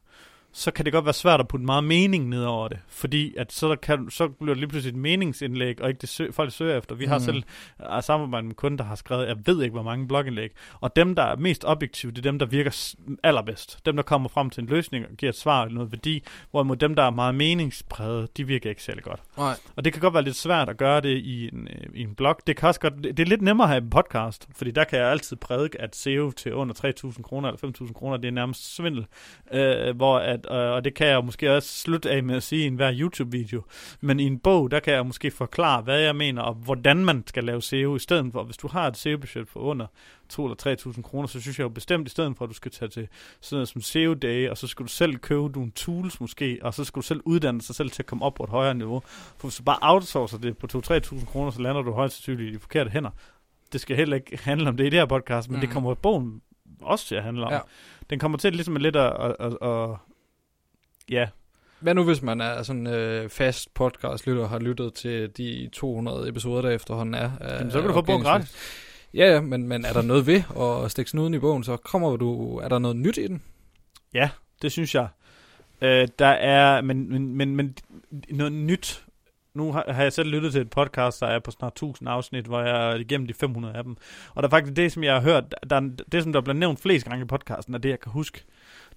så 0.52 0.70
kan 0.70 0.84
det 0.84 0.92
godt 0.92 1.04
være 1.04 1.14
svært 1.14 1.40
at 1.40 1.48
putte 1.48 1.66
meget 1.66 1.84
mening 1.84 2.28
ned 2.28 2.44
over 2.44 2.68
det, 2.68 2.78
fordi 2.88 3.34
at 3.36 3.52
så, 3.52 3.68
der 3.68 3.74
kan, 3.76 4.10
så 4.10 4.28
bliver 4.28 4.54
det 4.54 4.56
lige 4.60 4.68
pludselig 4.68 4.92
et 4.94 4.98
meningsindlæg, 5.00 5.82
og 5.82 5.88
ikke 5.88 6.00
det 6.00 6.08
sø, 6.08 6.30
folk 6.32 6.52
søger 6.52 6.78
efter. 6.78 6.94
Vi 6.94 7.04
har 7.04 7.18
Mhm. 7.18 7.24
selv 7.24 7.42
uh, 7.96 8.00
samarbejdet 8.02 8.46
med 8.46 8.54
kunder, 8.54 8.76
der 8.76 8.84
har 8.84 8.94
skrevet, 8.94 9.28
jeg 9.28 9.36
ved 9.46 9.62
ikke, 9.62 9.72
hvor 9.72 9.82
mange 9.82 10.08
blogindlæg, 10.08 10.50
og 10.80 10.96
dem, 10.96 11.14
der 11.14 11.22
er 11.22 11.36
mest 11.36 11.64
objektive, 11.64 12.12
det 12.12 12.18
er 12.18 12.22
dem, 12.22 12.38
der 12.38 12.46
virker 12.46 12.94
allerbedst. 13.22 13.78
Dem, 13.86 13.96
der 13.96 14.02
kommer 14.02 14.28
frem 14.28 14.50
til 14.50 14.60
en 14.62 14.68
løsning 14.68 15.04
og 15.10 15.16
giver 15.16 15.30
et 15.30 15.36
svar 15.38 15.62
eller 15.64 15.74
noget 15.74 15.92
værdi, 15.92 16.22
hvorimod 16.50 16.76
dem, 16.76 16.94
der 16.94 17.02
er 17.02 17.10
meget 17.10 17.34
meningspræget, 17.34 18.36
de 18.36 18.46
virker 18.46 18.70
ikke 18.70 18.82
særlig 18.82 19.02
godt. 19.04 19.20
Nej. 19.36 19.54
Og 19.76 19.84
det 19.84 19.92
kan 19.92 20.02
godt 20.02 20.14
være 20.14 20.22
lidt 20.24 20.36
svært 20.36 20.68
at 20.68 20.76
gøre 20.76 21.00
det 21.00 21.16
i 21.18 21.48
en, 21.52 21.68
øh, 21.70 21.86
i 21.94 22.02
en 22.02 22.14
blog. 22.14 22.36
Det 22.46 22.56
kan 22.56 22.68
også 22.68 22.80
godt, 22.80 22.94
det, 23.04 23.16
det 23.16 23.20
er 23.20 23.26
lidt 23.26 23.42
nemmere 23.42 23.64
at 23.64 23.68
have 23.70 23.82
en 23.82 23.90
podcast, 23.90 24.48
fordi 24.56 24.70
der 24.70 24.84
kan 24.84 24.98
jeg 24.98 25.08
altid 25.10 25.36
prædike, 25.36 25.80
at 25.80 25.96
SEO 25.96 26.30
til 26.30 26.54
under 26.54 26.74
3.000 27.06 27.22
kroner 27.22 27.48
eller 27.48 27.72
5.000 27.86 27.92
kroner, 27.92 28.16
det 28.16 28.28
er 28.28 28.32
nærmest 28.32 28.74
svindel. 28.76 29.06
Øh, 29.52 29.96
hvor 29.96 30.18
at, 30.18 30.37
øh, 30.50 30.56
og 30.56 30.84
det 30.84 30.94
kan 30.94 31.06
jeg 31.06 31.24
måske 31.24 31.54
også 31.56 31.80
slutte 31.80 32.10
af 32.10 32.22
med 32.22 32.36
at 32.36 32.42
sige 32.42 32.64
i 32.64 32.66
enhver 32.66 32.92
YouTube-video. 32.94 33.62
Men 34.00 34.20
i 34.20 34.24
en 34.24 34.38
bog, 34.38 34.70
der 34.70 34.80
kan 34.80 34.94
jeg 34.94 35.06
måske 35.06 35.30
forklare, 35.30 35.82
hvad 35.82 36.00
jeg 36.00 36.16
mener, 36.16 36.42
og 36.42 36.54
hvordan 36.54 37.04
man 37.04 37.24
skal 37.26 37.44
lave 37.44 37.62
SEO 37.62 37.96
i 37.96 37.98
stedet 37.98 38.32
for. 38.32 38.42
Hvis 38.42 38.56
du 38.56 38.68
har 38.68 38.86
et 38.86 38.96
SEO-budget 38.96 39.48
på 39.48 39.58
under 39.58 39.86
2 40.28 40.44
eller 40.44 40.76
3.000 40.96 41.02
kroner, 41.02 41.28
så 41.28 41.40
synes 41.40 41.58
jeg 41.58 41.64
jo 41.64 41.68
bestemt, 41.68 42.08
i 42.08 42.10
stedet 42.10 42.36
for, 42.36 42.44
at 42.44 42.48
du 42.48 42.54
skal 42.54 42.70
tage 42.70 42.88
til 42.88 43.08
sådan 43.40 43.56
noget 43.56 43.68
som 43.68 43.80
SEO 43.82 44.14
Day, 44.14 44.48
og 44.48 44.58
så 44.58 44.66
skal 44.66 44.86
du 44.86 44.90
selv 44.90 45.16
købe 45.16 45.48
nogle 45.48 45.70
tools 45.70 46.20
måske, 46.20 46.58
og 46.62 46.74
så 46.74 46.84
skal 46.84 47.00
du 47.00 47.06
selv 47.06 47.20
uddanne 47.24 47.60
dig 47.60 47.74
selv 47.74 47.90
til 47.90 48.02
at 48.02 48.06
komme 48.06 48.24
op 48.24 48.34
på 48.34 48.44
et 48.44 48.50
højere 48.50 48.74
niveau. 48.74 49.02
For 49.38 49.48
hvis 49.48 49.56
du 49.56 49.62
bare 49.62 49.78
outsourcer 49.80 50.38
det 50.38 50.58
på 50.58 50.66
2-3.000 50.76 51.26
kroner, 51.26 51.50
så 51.50 51.62
lander 51.62 51.82
du 51.82 51.92
højst 51.92 52.16
sandsynligt 52.16 52.50
i 52.50 52.54
de 52.54 52.60
forkerte 52.60 52.90
hænder. 52.90 53.10
Det 53.72 53.80
skal 53.80 53.96
heller 53.96 54.16
ikke 54.16 54.38
handle 54.42 54.68
om 54.68 54.76
det 54.76 54.86
i 54.86 54.90
det 54.90 54.98
her 54.98 55.06
podcast, 55.06 55.48
men 55.48 55.56
mm. 55.56 55.60
det 55.60 55.70
kommer 55.70 55.94
bogen 55.94 56.42
også 56.80 57.06
til 57.06 57.14
at 57.14 57.22
handle 57.22 57.46
om. 57.46 57.52
Ja. 57.52 57.58
Den 58.10 58.18
kommer 58.18 58.38
til 58.38 58.52
ligesom 58.52 58.76
lidt 58.76 58.96
at, 58.96 59.12
at, 59.20 59.36
at, 59.40 59.56
at 59.62 59.90
ja, 61.10 61.28
Hvad 61.80 61.94
nu, 61.94 62.04
hvis 62.04 62.22
man 62.22 62.40
er 62.40 62.62
sådan 62.62 62.86
øh, 62.86 63.28
fast 63.28 63.74
podcast-lytter 63.74 64.42
og 64.42 64.48
har 64.50 64.58
lyttet 64.58 64.94
til 64.94 65.30
de 65.36 65.68
200 65.72 66.28
episoder, 66.28 66.62
der 66.62 66.70
efterhånden 66.70 67.14
er? 67.14 67.30
af- 67.40 67.58
Jamen, 67.58 67.72
så 67.72 67.80
kan 67.80 67.88
du 67.88 67.94
få 67.94 68.02
bogen 68.02 68.22
gratis. 68.22 68.56
Ja, 69.14 69.32
ja, 69.34 69.40
men, 69.40 69.68
men 69.68 69.84
er 69.84 69.92
der 69.92 70.02
noget 70.02 70.26
ved 70.26 70.42
at 70.84 70.90
stikke 70.90 71.10
snuden 71.10 71.34
i 71.34 71.38
bogen, 71.38 71.64
så 71.64 71.76
kommer 71.76 72.16
du... 72.16 72.56
Er 72.58 72.68
der 72.68 72.78
noget 72.78 72.96
nyt 72.96 73.16
i 73.18 73.26
den? 73.26 73.42
Ja, 74.14 74.30
det 74.62 74.72
synes 74.72 74.94
jeg. 74.94 75.08
Øh, 75.80 76.08
der 76.18 76.26
er, 76.26 76.80
men, 76.80 77.10
men, 77.10 77.36
men, 77.36 77.56
men 77.56 77.76
noget 78.30 78.52
nyt. 78.52 79.04
Nu 79.54 79.72
har, 79.72 79.84
har 79.92 80.02
jeg 80.02 80.12
selv 80.12 80.28
lyttet 80.30 80.52
til 80.52 80.60
et 80.60 80.70
podcast, 80.70 81.20
der 81.20 81.26
er 81.26 81.38
på 81.38 81.50
snart 81.50 81.72
1000 81.72 82.08
afsnit, 82.08 82.44
hvor 82.44 82.60
jeg 82.60 82.90
er 82.90 82.94
igennem 82.94 83.26
de 83.26 83.34
500 83.34 83.74
af 83.74 83.84
dem. 83.84 83.96
Og 84.34 84.42
der 84.42 84.48
er 84.48 84.50
faktisk 84.50 84.76
det, 84.76 84.92
som 84.92 85.04
jeg 85.04 85.14
har 85.14 85.20
hørt, 85.20 85.54
der, 85.70 85.76
er- 85.76 85.90
det 86.12 86.22
som 86.22 86.32
der 86.32 86.40
bliver 86.40 86.54
nævnt 86.56 86.80
flest 86.80 87.06
gange 87.06 87.22
i 87.24 87.26
podcasten, 87.26 87.74
er 87.74 87.78
det, 87.78 87.88
jeg 87.88 88.00
kan 88.00 88.12
huske. 88.12 88.44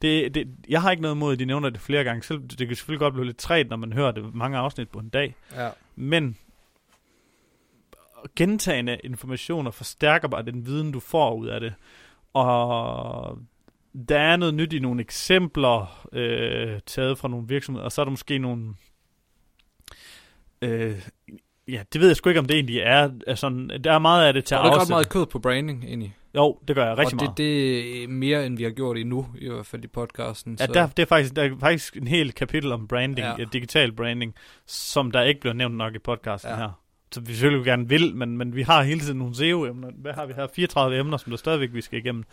Det, 0.01 0.35
det, 0.35 0.47
jeg 0.69 0.81
har 0.81 0.91
ikke 0.91 1.01
noget 1.01 1.15
imod, 1.15 1.33
at 1.33 1.39
de 1.39 1.45
nævner 1.45 1.69
det 1.69 1.81
flere 1.81 2.03
gange. 2.03 2.23
Selv, 2.23 2.39
det 2.39 2.67
kan 2.67 2.75
selvfølgelig 2.75 2.99
godt 2.99 3.13
blive 3.13 3.25
lidt 3.25 3.37
træt, 3.37 3.69
når 3.69 3.77
man 3.77 3.93
hører 3.93 4.11
det 4.11 4.35
mange 4.35 4.57
afsnit 4.57 4.89
på 4.89 4.99
en 4.99 5.09
dag. 5.09 5.35
Ja. 5.55 5.69
Men 5.95 6.37
gentagende 8.35 8.97
informationer 9.03 9.71
forstærker 9.71 10.27
bare 10.27 10.43
den 10.45 10.65
viden, 10.65 10.91
du 10.91 10.99
får 10.99 11.33
ud 11.35 11.47
af 11.47 11.59
det. 11.59 11.73
Og 12.33 13.37
der 14.09 14.19
er 14.19 14.35
noget 14.35 14.53
nyt 14.53 14.73
i 14.73 14.79
nogle 14.79 15.01
eksempler 15.01 16.07
øh, 16.13 16.79
taget 16.85 17.17
fra 17.17 17.27
nogle 17.27 17.47
virksomheder, 17.47 17.85
og 17.85 17.91
så 17.91 18.01
er 18.01 18.05
der 18.05 18.09
måske 18.09 18.37
nogle... 18.37 18.73
Øh, 20.61 21.07
ja, 21.67 21.83
det 21.93 22.01
ved 22.01 22.07
jeg 22.07 22.15
sgu 22.15 22.29
ikke, 22.29 22.39
om 22.39 22.45
det 22.45 22.55
egentlig 22.55 22.79
er. 22.79 23.09
er 23.27 23.35
sådan, 23.35 23.69
der 23.83 23.93
er 23.93 23.99
meget 23.99 24.27
af 24.27 24.33
det 24.33 24.45
til 24.45 24.55
Der 24.55 24.61
at 24.61 24.65
er 24.67 24.69
ret 24.71 24.75
afsætte. 24.75 24.91
meget 24.93 25.09
kød 25.09 25.25
på 25.25 25.39
branding, 25.39 25.83
egentlig. 25.83 26.15
Jo, 26.35 26.59
det 26.67 26.75
gør 26.75 26.85
jeg 26.87 26.97
rigtig 26.97 27.05
og 27.05 27.19
det, 27.19 27.27
meget. 27.27 27.37
det 27.37 28.03
er 28.03 28.07
mere, 28.07 28.45
end 28.45 28.57
vi 28.57 28.63
har 28.63 28.71
gjort 28.71 28.97
endnu, 28.97 29.27
i 29.39 29.49
hvert 29.49 29.65
fald 29.65 29.83
i 29.83 29.87
podcasten. 29.87 30.57
Ja, 30.59 30.65
så. 30.65 30.73
der, 30.73 30.87
det 30.87 31.03
er 31.03 31.07
faktisk, 31.07 31.35
der 31.35 31.43
er 31.43 31.49
faktisk 31.59 31.97
en 31.97 32.07
hel 32.07 32.31
kapitel 32.31 32.71
om 32.71 32.87
branding, 32.87 33.27
Ja. 33.27 33.35
ja. 33.37 33.43
digital 33.53 33.91
branding, 33.91 34.35
som 34.65 35.11
der 35.11 35.21
ikke 35.21 35.39
bliver 35.41 35.53
nævnt 35.53 35.75
nok 35.75 35.95
i 35.95 35.99
podcasten 35.99 36.51
ja. 36.51 36.57
her. 36.57 36.81
Så 37.13 37.21
vi 37.21 37.33
selvfølgelig 37.33 37.65
gerne 37.65 37.89
vil, 37.89 38.15
men, 38.15 38.37
men 38.37 38.55
vi 38.55 38.61
har 38.61 38.83
hele 38.83 38.99
tiden 38.99 39.17
nogle 39.17 39.35
SEO-emner. 39.35 39.89
Hvad 39.97 40.13
har 40.13 40.25
vi 40.25 40.33
her? 40.33 40.47
34 40.55 40.99
emner, 40.99 41.17
som 41.17 41.29
der 41.29 41.37
stadigvæk 41.37 41.69
vi 41.73 41.81
skal 41.81 41.99
igennem. 41.99 42.23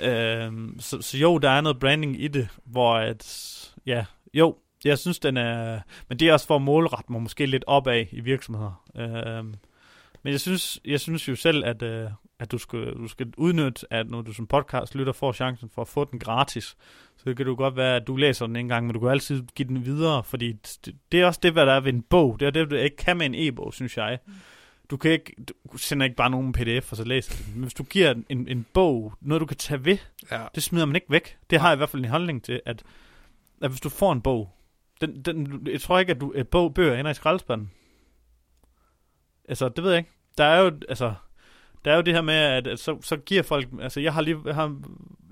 Ja. 0.00 0.44
Øhm, 0.44 0.80
så, 0.80 1.02
så 1.02 1.18
jo, 1.18 1.38
der 1.38 1.50
er 1.50 1.60
noget 1.60 1.78
branding 1.78 2.22
i 2.22 2.28
det, 2.28 2.48
hvor 2.64 2.94
at, 2.94 3.72
ja, 3.86 4.04
jo, 4.34 4.56
jeg 4.84 4.98
synes 4.98 5.18
den 5.18 5.36
er, 5.36 5.80
men 6.08 6.18
det 6.18 6.28
er 6.28 6.32
også 6.32 6.46
for 6.46 6.56
at 6.56 6.62
målrette 6.62 7.12
mig 7.12 7.22
måske 7.22 7.46
lidt 7.46 7.64
opad 7.66 8.04
i 8.12 8.20
virksomheder. 8.20 8.82
Øhm, 8.96 9.54
men 10.26 10.32
jeg 10.32 10.40
synes, 10.40 10.80
jeg 10.84 11.00
synes 11.00 11.28
jo 11.28 11.36
selv, 11.36 11.64
at, 11.64 11.82
øh, 11.82 12.10
at 12.38 12.52
du, 12.52 12.58
skal, 12.58 12.94
du 12.94 13.08
skal 13.08 13.32
udnytte, 13.36 13.86
at 13.90 14.10
når 14.10 14.22
du 14.22 14.32
som 14.32 14.46
podcast 14.46 14.94
lytter 14.94 15.12
får 15.12 15.32
chancen 15.32 15.70
for 15.74 15.82
at 15.82 15.88
få 15.88 16.04
den 16.04 16.18
gratis, 16.18 16.76
så 17.16 17.24
kan 17.24 17.36
det 17.36 17.46
jo 17.46 17.54
godt 17.54 17.76
være, 17.76 17.96
at 17.96 18.06
du 18.06 18.16
læser 18.16 18.46
den 18.46 18.56
en 18.56 18.68
gang, 18.68 18.86
men 18.86 18.94
du 18.94 19.00
kan 19.00 19.08
altid 19.08 19.42
give 19.54 19.68
den 19.68 19.84
videre, 19.84 20.24
fordi 20.24 20.52
det, 20.52 20.94
det 21.12 21.20
er 21.20 21.26
også 21.26 21.40
det, 21.42 21.52
hvad 21.52 21.66
der 21.66 21.72
er 21.72 21.80
ved 21.80 21.92
en 21.92 22.02
bog. 22.02 22.40
Det 22.40 22.46
er 22.46 22.50
det, 22.50 22.70
du 22.70 22.76
ikke 22.76 22.96
kan 22.96 23.16
med 23.16 23.26
en 23.26 23.34
e-bog, 23.34 23.74
synes 23.74 23.96
jeg. 23.96 24.18
Du, 24.90 24.96
kan 24.96 25.10
ikke, 25.10 25.34
du 25.72 25.78
sender 25.78 26.04
ikke 26.04 26.16
bare 26.16 26.30
nogen 26.30 26.52
pdf, 26.52 26.90
og 26.90 26.96
så 26.96 27.04
læser 27.04 27.36
du 27.36 27.42
den. 27.44 27.54
Men 27.54 27.62
hvis 27.62 27.74
du 27.74 27.82
giver 27.82 28.14
en, 28.28 28.48
en 28.48 28.66
bog, 28.74 29.14
noget 29.20 29.40
du 29.40 29.46
kan 29.46 29.56
tage 29.56 29.84
ved, 29.84 29.98
ja. 30.30 30.46
det 30.54 30.62
smider 30.62 30.86
man 30.86 30.96
ikke 30.96 31.10
væk. 31.10 31.36
Det 31.50 31.60
har 31.60 31.68
jeg 31.68 31.76
i 31.76 31.78
hvert 31.78 31.88
fald 31.88 32.04
en 32.04 32.10
holdning 32.10 32.44
til, 32.44 32.60
at, 32.66 32.82
at 33.62 33.70
hvis 33.70 33.80
du 33.80 33.88
får 33.88 34.12
en 34.12 34.22
bog, 34.22 34.50
den, 35.00 35.22
den, 35.22 35.66
jeg 35.72 35.80
tror 35.80 35.98
ikke, 35.98 36.12
at 36.12 36.20
du, 36.20 36.32
at 36.36 36.48
bog, 36.48 36.74
bøger 36.74 36.94
ender 36.94 37.10
i 37.10 37.14
skraldespanden. 37.14 37.70
Altså, 39.48 39.68
det 39.68 39.84
ved 39.84 39.90
jeg 39.90 39.98
ikke. 39.98 40.15
Der 40.38 40.44
er 40.44 40.60
jo, 40.60 40.70
altså, 40.88 41.14
der 41.84 41.92
er 41.92 41.96
jo 41.96 42.02
det 42.02 42.14
her 42.14 42.20
med, 42.22 42.34
at, 42.34 42.66
at 42.66 42.78
så, 42.78 42.98
så 43.02 43.16
giver 43.16 43.42
folk, 43.42 43.68
altså 43.80 44.00
jeg 44.00 44.14
har 44.14 44.20
lige, 44.20 44.38
jeg, 44.44 44.54
har, 44.54 44.76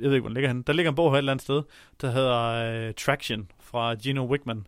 jeg 0.00 0.08
ved 0.08 0.12
ikke, 0.12 0.20
hvor 0.20 0.28
den 0.28 0.34
ligger 0.34 0.48
henne. 0.48 0.62
Der 0.66 0.72
ligger 0.72 0.90
en 0.90 0.96
bog 0.96 1.10
her 1.10 1.14
et 1.14 1.18
eller 1.18 1.32
andet 1.32 1.42
sted, 1.44 1.62
der 2.00 2.10
hedder 2.10 2.88
uh, 2.88 2.94
Traction 2.94 3.50
fra 3.60 3.94
Gino 3.94 4.24
Wickman, 4.26 4.66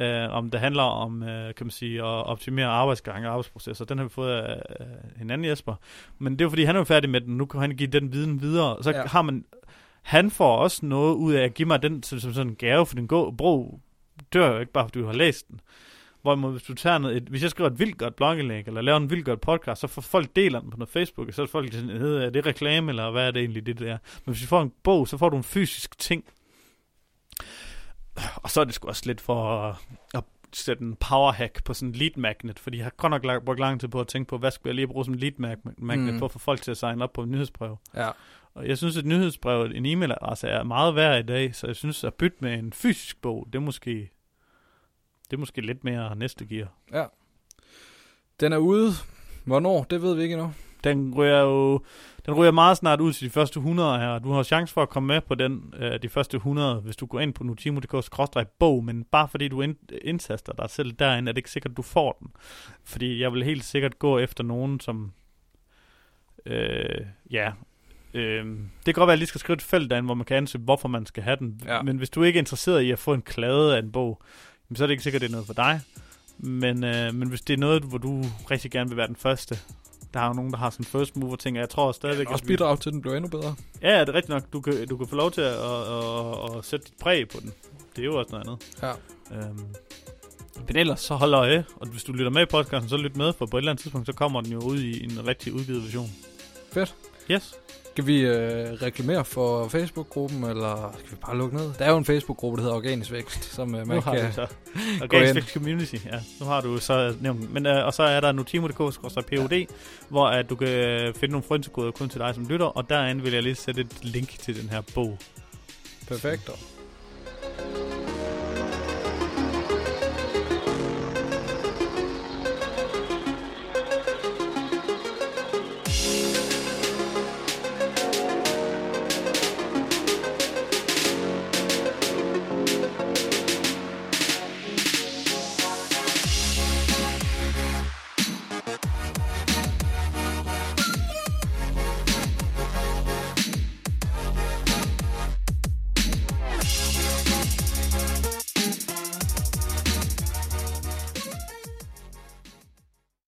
uh, 0.00 0.34
om 0.36 0.50
det 0.50 0.60
handler 0.60 0.82
om, 0.82 1.22
uh, 1.22 1.28
kan 1.28 1.54
man 1.66 1.70
sige, 1.70 1.98
at 1.98 2.04
optimere 2.04 2.66
arbejdsgange 2.66 3.28
og 3.28 3.32
arbejdsprocesser. 3.32 3.84
Den 3.84 3.98
har 3.98 4.04
vi 4.04 4.10
fået 4.10 4.32
af 4.32 4.62
uh, 4.80 5.22
en 5.22 5.30
anden 5.30 5.50
Jesper. 5.50 5.74
Men 6.18 6.32
det 6.32 6.40
er 6.40 6.44
jo 6.44 6.48
fordi, 6.50 6.64
han 6.64 6.76
er 6.76 6.80
jo 6.80 6.84
færdig 6.84 7.10
med 7.10 7.20
den. 7.20 7.36
Nu 7.36 7.46
kan 7.46 7.60
han 7.60 7.70
give 7.76 7.90
den 7.90 8.12
viden 8.12 8.40
videre. 8.40 8.82
Så 8.82 8.90
Ja. 8.90 9.06
har 9.06 9.22
man, 9.22 9.44
han 10.02 10.30
får 10.30 10.56
også 10.56 10.86
noget 10.86 11.14
ud 11.14 11.34
af 11.34 11.44
at 11.44 11.54
give 11.54 11.68
mig 11.68 11.82
den 11.82 12.02
som, 12.02 12.20
som 12.20 12.32
sådan 12.32 12.50
en 12.50 12.56
gave, 12.56 12.86
for 12.86 12.94
den 12.94 13.08
gå, 13.08 13.30
bro 13.30 13.80
dør 14.32 14.52
jo 14.52 14.58
ikke 14.58 14.72
bare, 14.72 14.84
fordi 14.84 14.98
du 14.98 15.06
har 15.06 15.12
læst 15.12 15.48
den. 15.48 15.60
Hvorimod, 16.26 16.50
hvis 16.52 16.62
du 16.62 16.74
tager 16.74 16.98
noget, 16.98 17.16
et, 17.16 17.22
hvis 17.22 17.42
jeg 17.42 17.50
skriver 17.50 17.70
et 17.70 17.78
vildt 17.78 17.98
godt 17.98 18.16
blogindlæg, 18.16 18.66
eller 18.66 18.80
laver 18.80 18.96
en 18.96 19.10
vildt 19.10 19.24
godt 19.24 19.40
podcast, 19.40 19.80
så 19.80 19.86
får 19.86 20.02
folk 20.02 20.36
deler 20.36 20.60
den 20.60 20.70
på 20.70 20.76
noget 20.76 20.88
Facebook, 20.88 21.28
og 21.28 21.34
så 21.34 21.42
er 21.42 21.46
folk 21.46 21.72
sådan, 21.72 21.90
"Øh, 21.90 22.22
er 22.24 22.30
det 22.30 22.46
reklame, 22.46 22.90
eller 22.92 23.10
hvad 23.10 23.26
er 23.26 23.30
det 23.30 23.40
egentlig, 23.40 23.66
det 23.66 23.78
der? 23.78 23.98
Men 24.24 24.32
hvis 24.34 24.40
du 24.42 24.46
får 24.46 24.62
en 24.62 24.72
bog, 24.82 25.08
så 25.08 25.16
får 25.18 25.28
du 25.28 25.36
en 25.36 25.44
fysisk 25.44 25.98
ting. 25.98 26.24
Og 28.36 28.50
så 28.50 28.60
er 28.60 28.64
det 28.64 28.74
sgu 28.74 28.88
også 28.88 29.02
lidt 29.06 29.20
for 29.20 29.60
at, 29.68 29.74
at 30.14 30.24
sætte 30.52 30.82
en 30.82 30.94
powerhack 30.96 31.64
på 31.64 31.74
sådan 31.74 31.88
en 31.88 31.94
lead 31.94 32.10
magnet, 32.16 32.58
fordi 32.58 32.76
jeg 32.76 32.84
har 32.84 32.90
godt 32.96 33.10
nok 33.10 33.24
lagt- 33.24 33.44
brugt 33.44 33.60
lang 33.60 33.80
tid 33.80 33.88
på 33.88 34.00
at 34.00 34.06
tænke 34.08 34.28
på, 34.28 34.38
hvad 34.38 34.50
skal 34.50 34.68
jeg 34.68 34.74
lige 34.74 34.86
bruge 34.86 35.04
som 35.04 35.14
lead 35.14 35.32
mag- 35.38 35.56
magnet 35.78 36.06
Mm. 36.06 36.12
mm. 36.12 36.18
for 36.18 36.26
at 36.26 36.32
få 36.32 36.38
folk 36.38 36.62
til 36.62 36.70
at 36.70 36.76
signe 36.76 37.04
op 37.04 37.12
på 37.12 37.22
en 37.22 37.30
nyhedsbrev. 37.30 37.76
ja. 37.94 38.08
Og 38.54 38.68
jeg 38.68 38.78
synes, 38.78 38.96
at 38.96 39.04
nyhedsbrev, 39.06 39.70
en 39.74 39.86
e-mailadresse 39.86 40.46
er 40.48 40.62
meget 40.62 40.94
værd 40.94 41.18
i 41.24 41.26
dag, 41.26 41.54
så 41.54 41.66
jeg 41.66 41.76
synes, 41.76 42.04
at 42.04 42.14
bytte 42.14 42.36
med 42.40 42.54
en 42.54 42.72
fysisk 42.72 43.22
bog, 43.22 43.46
det 43.46 43.54
er 43.54 43.62
måske, 43.62 44.10
det 45.30 45.36
er 45.36 45.40
måske 45.40 45.60
lidt 45.60 45.84
mere 45.84 46.16
næste 46.16 46.46
gear. 46.46 46.72
Den 48.40 48.52
er 48.52 48.58
ude. 48.58 48.92
Hvornår? 49.44 49.84
Det 49.84 50.02
ved 50.02 50.14
vi 50.14 50.22
ikke 50.22 50.32
endnu. 50.32 50.52
den 50.84 51.14
ryger 51.14 51.40
jo 51.40 51.80
den 52.26 52.34
ryger 52.34 52.50
meget 52.50 52.76
snart 52.76 53.00
ud 53.00 53.12
til 53.12 53.26
de 53.26 53.30
første 53.30 53.58
100 53.58 53.98
her. 53.98 54.18
Du 54.18 54.32
har 54.32 54.42
chance 54.42 54.74
for 54.74 54.82
at 54.82 54.88
komme 54.88 55.06
med 55.06 55.20
på 55.20 55.34
den, 55.34 55.74
øh, 55.78 56.02
de 56.02 56.08
første 56.08 56.36
100, 56.36 56.80
hvis 56.80 56.96
du 56.96 57.06
går 57.06 57.20
ind 57.20 57.34
på 57.34 57.44
nutimo.dk-bog, 57.44 58.84
men 58.84 59.04
bare 59.04 59.28
fordi 59.28 59.48
du 59.48 59.62
ind, 59.62 59.76
indtaster 60.02 60.52
dig 60.52 60.70
selv 60.70 60.92
derinde, 60.92 61.28
er 61.28 61.32
det 61.32 61.38
ikke 61.38 61.50
sikkert, 61.50 61.70
at 61.70 61.76
du 61.76 61.82
får 61.82 62.16
den. 62.20 62.28
Fordi 62.84 63.20
jeg 63.20 63.32
vil 63.32 63.44
helt 63.44 63.64
sikkert 63.64 63.98
gå 63.98 64.18
efter 64.18 64.44
nogen, 64.44 64.80
som... 64.80 65.12
Øh, 66.46 67.06
ja, 67.30 67.52
Øh, 68.14 68.44
det 68.86 68.94
kan 68.94 68.94
godt 68.94 69.06
være, 69.06 69.12
at 69.12 69.16
jeg 69.16 69.18
lige 69.18 69.28
skal 69.28 69.38
skrive 69.38 69.54
et 69.54 69.62
felt 69.62 69.90
derinde, 69.90 70.06
hvor 70.06 70.14
man 70.14 70.24
kan 70.24 70.36
ansøge, 70.36 70.64
hvorfor 70.64 70.88
man 70.88 71.06
skal 71.06 71.22
have 71.22 71.36
den. 71.36 71.60
Ja. 71.64 71.82
Men 71.82 71.96
hvis 71.96 72.10
du 72.10 72.22
ikke 72.22 72.36
er 72.36 72.40
interesseret 72.40 72.80
i 72.82 72.90
at 72.90 72.98
få 72.98 73.14
en 73.14 73.22
klade 73.22 73.76
af 73.76 73.78
en 73.78 73.92
bog, 73.92 74.22
så 74.74 74.82
er 74.82 74.86
det 74.86 74.92
ikke 74.92 75.02
sikkert, 75.02 75.22
det 75.22 75.28
er 75.28 75.32
noget 75.32 75.46
for 75.46 75.54
dig. 75.54 75.80
Men, 76.38 76.84
øh, 76.84 77.14
men 77.14 77.28
hvis 77.28 77.40
det 77.40 77.54
er 77.54 77.58
noget, 77.58 77.82
hvor 77.82 77.98
du 77.98 78.24
rigtig 78.50 78.70
gerne 78.70 78.88
vil 78.88 78.96
være 78.96 79.06
den 79.06 79.16
første, 79.16 79.58
der 80.14 80.20
er 80.20 80.26
jo 80.26 80.32
nogen, 80.32 80.52
der 80.52 80.58
har 80.58 80.70
sådan 80.70 80.84
first 80.84 81.16
mover 81.16 81.36
ting, 81.36 81.56
og 81.56 81.60
jeg 81.60 81.68
tror 81.68 81.92
stadigvæk... 81.92 82.26
Ja, 82.26 82.32
også 82.32 82.44
bidrage 82.44 82.76
til, 82.76 82.90
at 82.90 82.92
den 82.92 83.00
bliver 83.00 83.16
endnu 83.16 83.28
bedre. 83.28 83.56
Ja, 83.82 84.00
det 84.00 84.08
er 84.08 84.14
rigtigt 84.14 84.28
nok. 84.28 84.52
Du 84.52 84.60
kan, 84.60 84.88
du 84.88 84.96
kan 84.96 85.06
få 85.06 85.16
lov 85.16 85.30
til 85.30 85.40
at, 85.40 85.52
at, 85.52 85.94
at, 86.52 86.58
at 86.58 86.64
sætte 86.64 86.86
dit 86.86 86.94
præg 87.00 87.28
på 87.28 87.40
den. 87.40 87.52
Det 87.96 88.02
er 88.02 88.06
jo 88.06 88.18
også 88.18 88.30
noget 88.30 88.46
andet. 88.46 88.82
Ja. 88.82 88.92
Øhm, 89.36 89.66
men 90.66 90.76
ellers 90.76 91.00
så 91.00 91.14
hold 91.14 91.34
øje, 91.34 91.64
og 91.76 91.86
hvis 91.86 92.04
du 92.04 92.12
lytter 92.12 92.30
med 92.30 92.42
i 92.42 92.46
podcasten, 92.46 92.88
så 92.88 92.96
lyt 92.96 93.16
med, 93.16 93.32
for 93.32 93.46
på 93.46 93.56
et 93.56 93.60
eller 93.60 93.70
andet 93.70 93.82
tidspunkt, 93.82 94.06
så 94.06 94.12
kommer 94.12 94.40
den 94.40 94.52
jo 94.52 94.58
ud 94.58 94.78
i 94.78 95.04
en 95.04 95.26
rigtig 95.26 95.52
udgivet 95.52 95.82
version. 95.82 96.10
Fedt. 96.72 96.94
Yes. 97.30 97.54
Skal 97.96 98.06
vi 98.06 98.20
øh, 98.20 98.72
reklamere 98.72 99.24
for 99.24 99.68
Facebook-gruppen, 99.68 100.44
eller 100.44 100.94
skal 100.98 101.10
vi 101.10 101.16
bare 101.26 101.36
lukke 101.36 101.56
ned? 101.56 101.72
Der 101.78 101.84
er 101.84 101.90
jo 101.90 101.96
en 101.96 102.04
Facebook-gruppe, 102.04 102.56
der 102.56 102.62
hedder 102.62 102.76
Organisk 102.76 103.12
Vækst, 103.12 103.54
som 103.54 103.74
øh, 103.74 103.80
Nu 103.80 103.86
man 103.86 104.02
har 104.02 104.14
kan... 104.14 104.32
så. 104.32 104.46
Organic 105.02 105.34
Fix 105.34 105.52
Community, 105.52 105.94
ja. 105.94 106.20
Nu 106.40 106.46
har 106.46 106.60
du 106.60 106.78
så 106.78 107.14
nævnt. 107.20 107.52
Men, 107.52 107.66
øh, 107.66 107.86
og 107.86 107.94
så 107.94 108.02
er 108.02 108.20
der 108.20 108.32
nutimo.dk-pod, 108.32 109.48
ja. 109.52 109.64
hvor 110.08 110.26
at 110.26 110.50
du 110.50 110.56
kan 110.56 110.68
finde 111.14 111.32
nogle 111.32 111.44
frynsekoder 111.48 111.90
kun 111.90 112.08
til 112.08 112.20
dig 112.20 112.34
som 112.34 112.48
lytter, 112.48 112.66
og 112.66 112.90
derinde 112.90 113.22
vil 113.22 113.32
jeg 113.32 113.42
lige 113.42 113.54
sætte 113.54 113.80
et 113.80 113.98
link 114.02 114.28
til 114.28 114.62
den 114.62 114.68
her 114.68 114.82
bog. 114.94 115.18
Perfekt. 116.08 116.50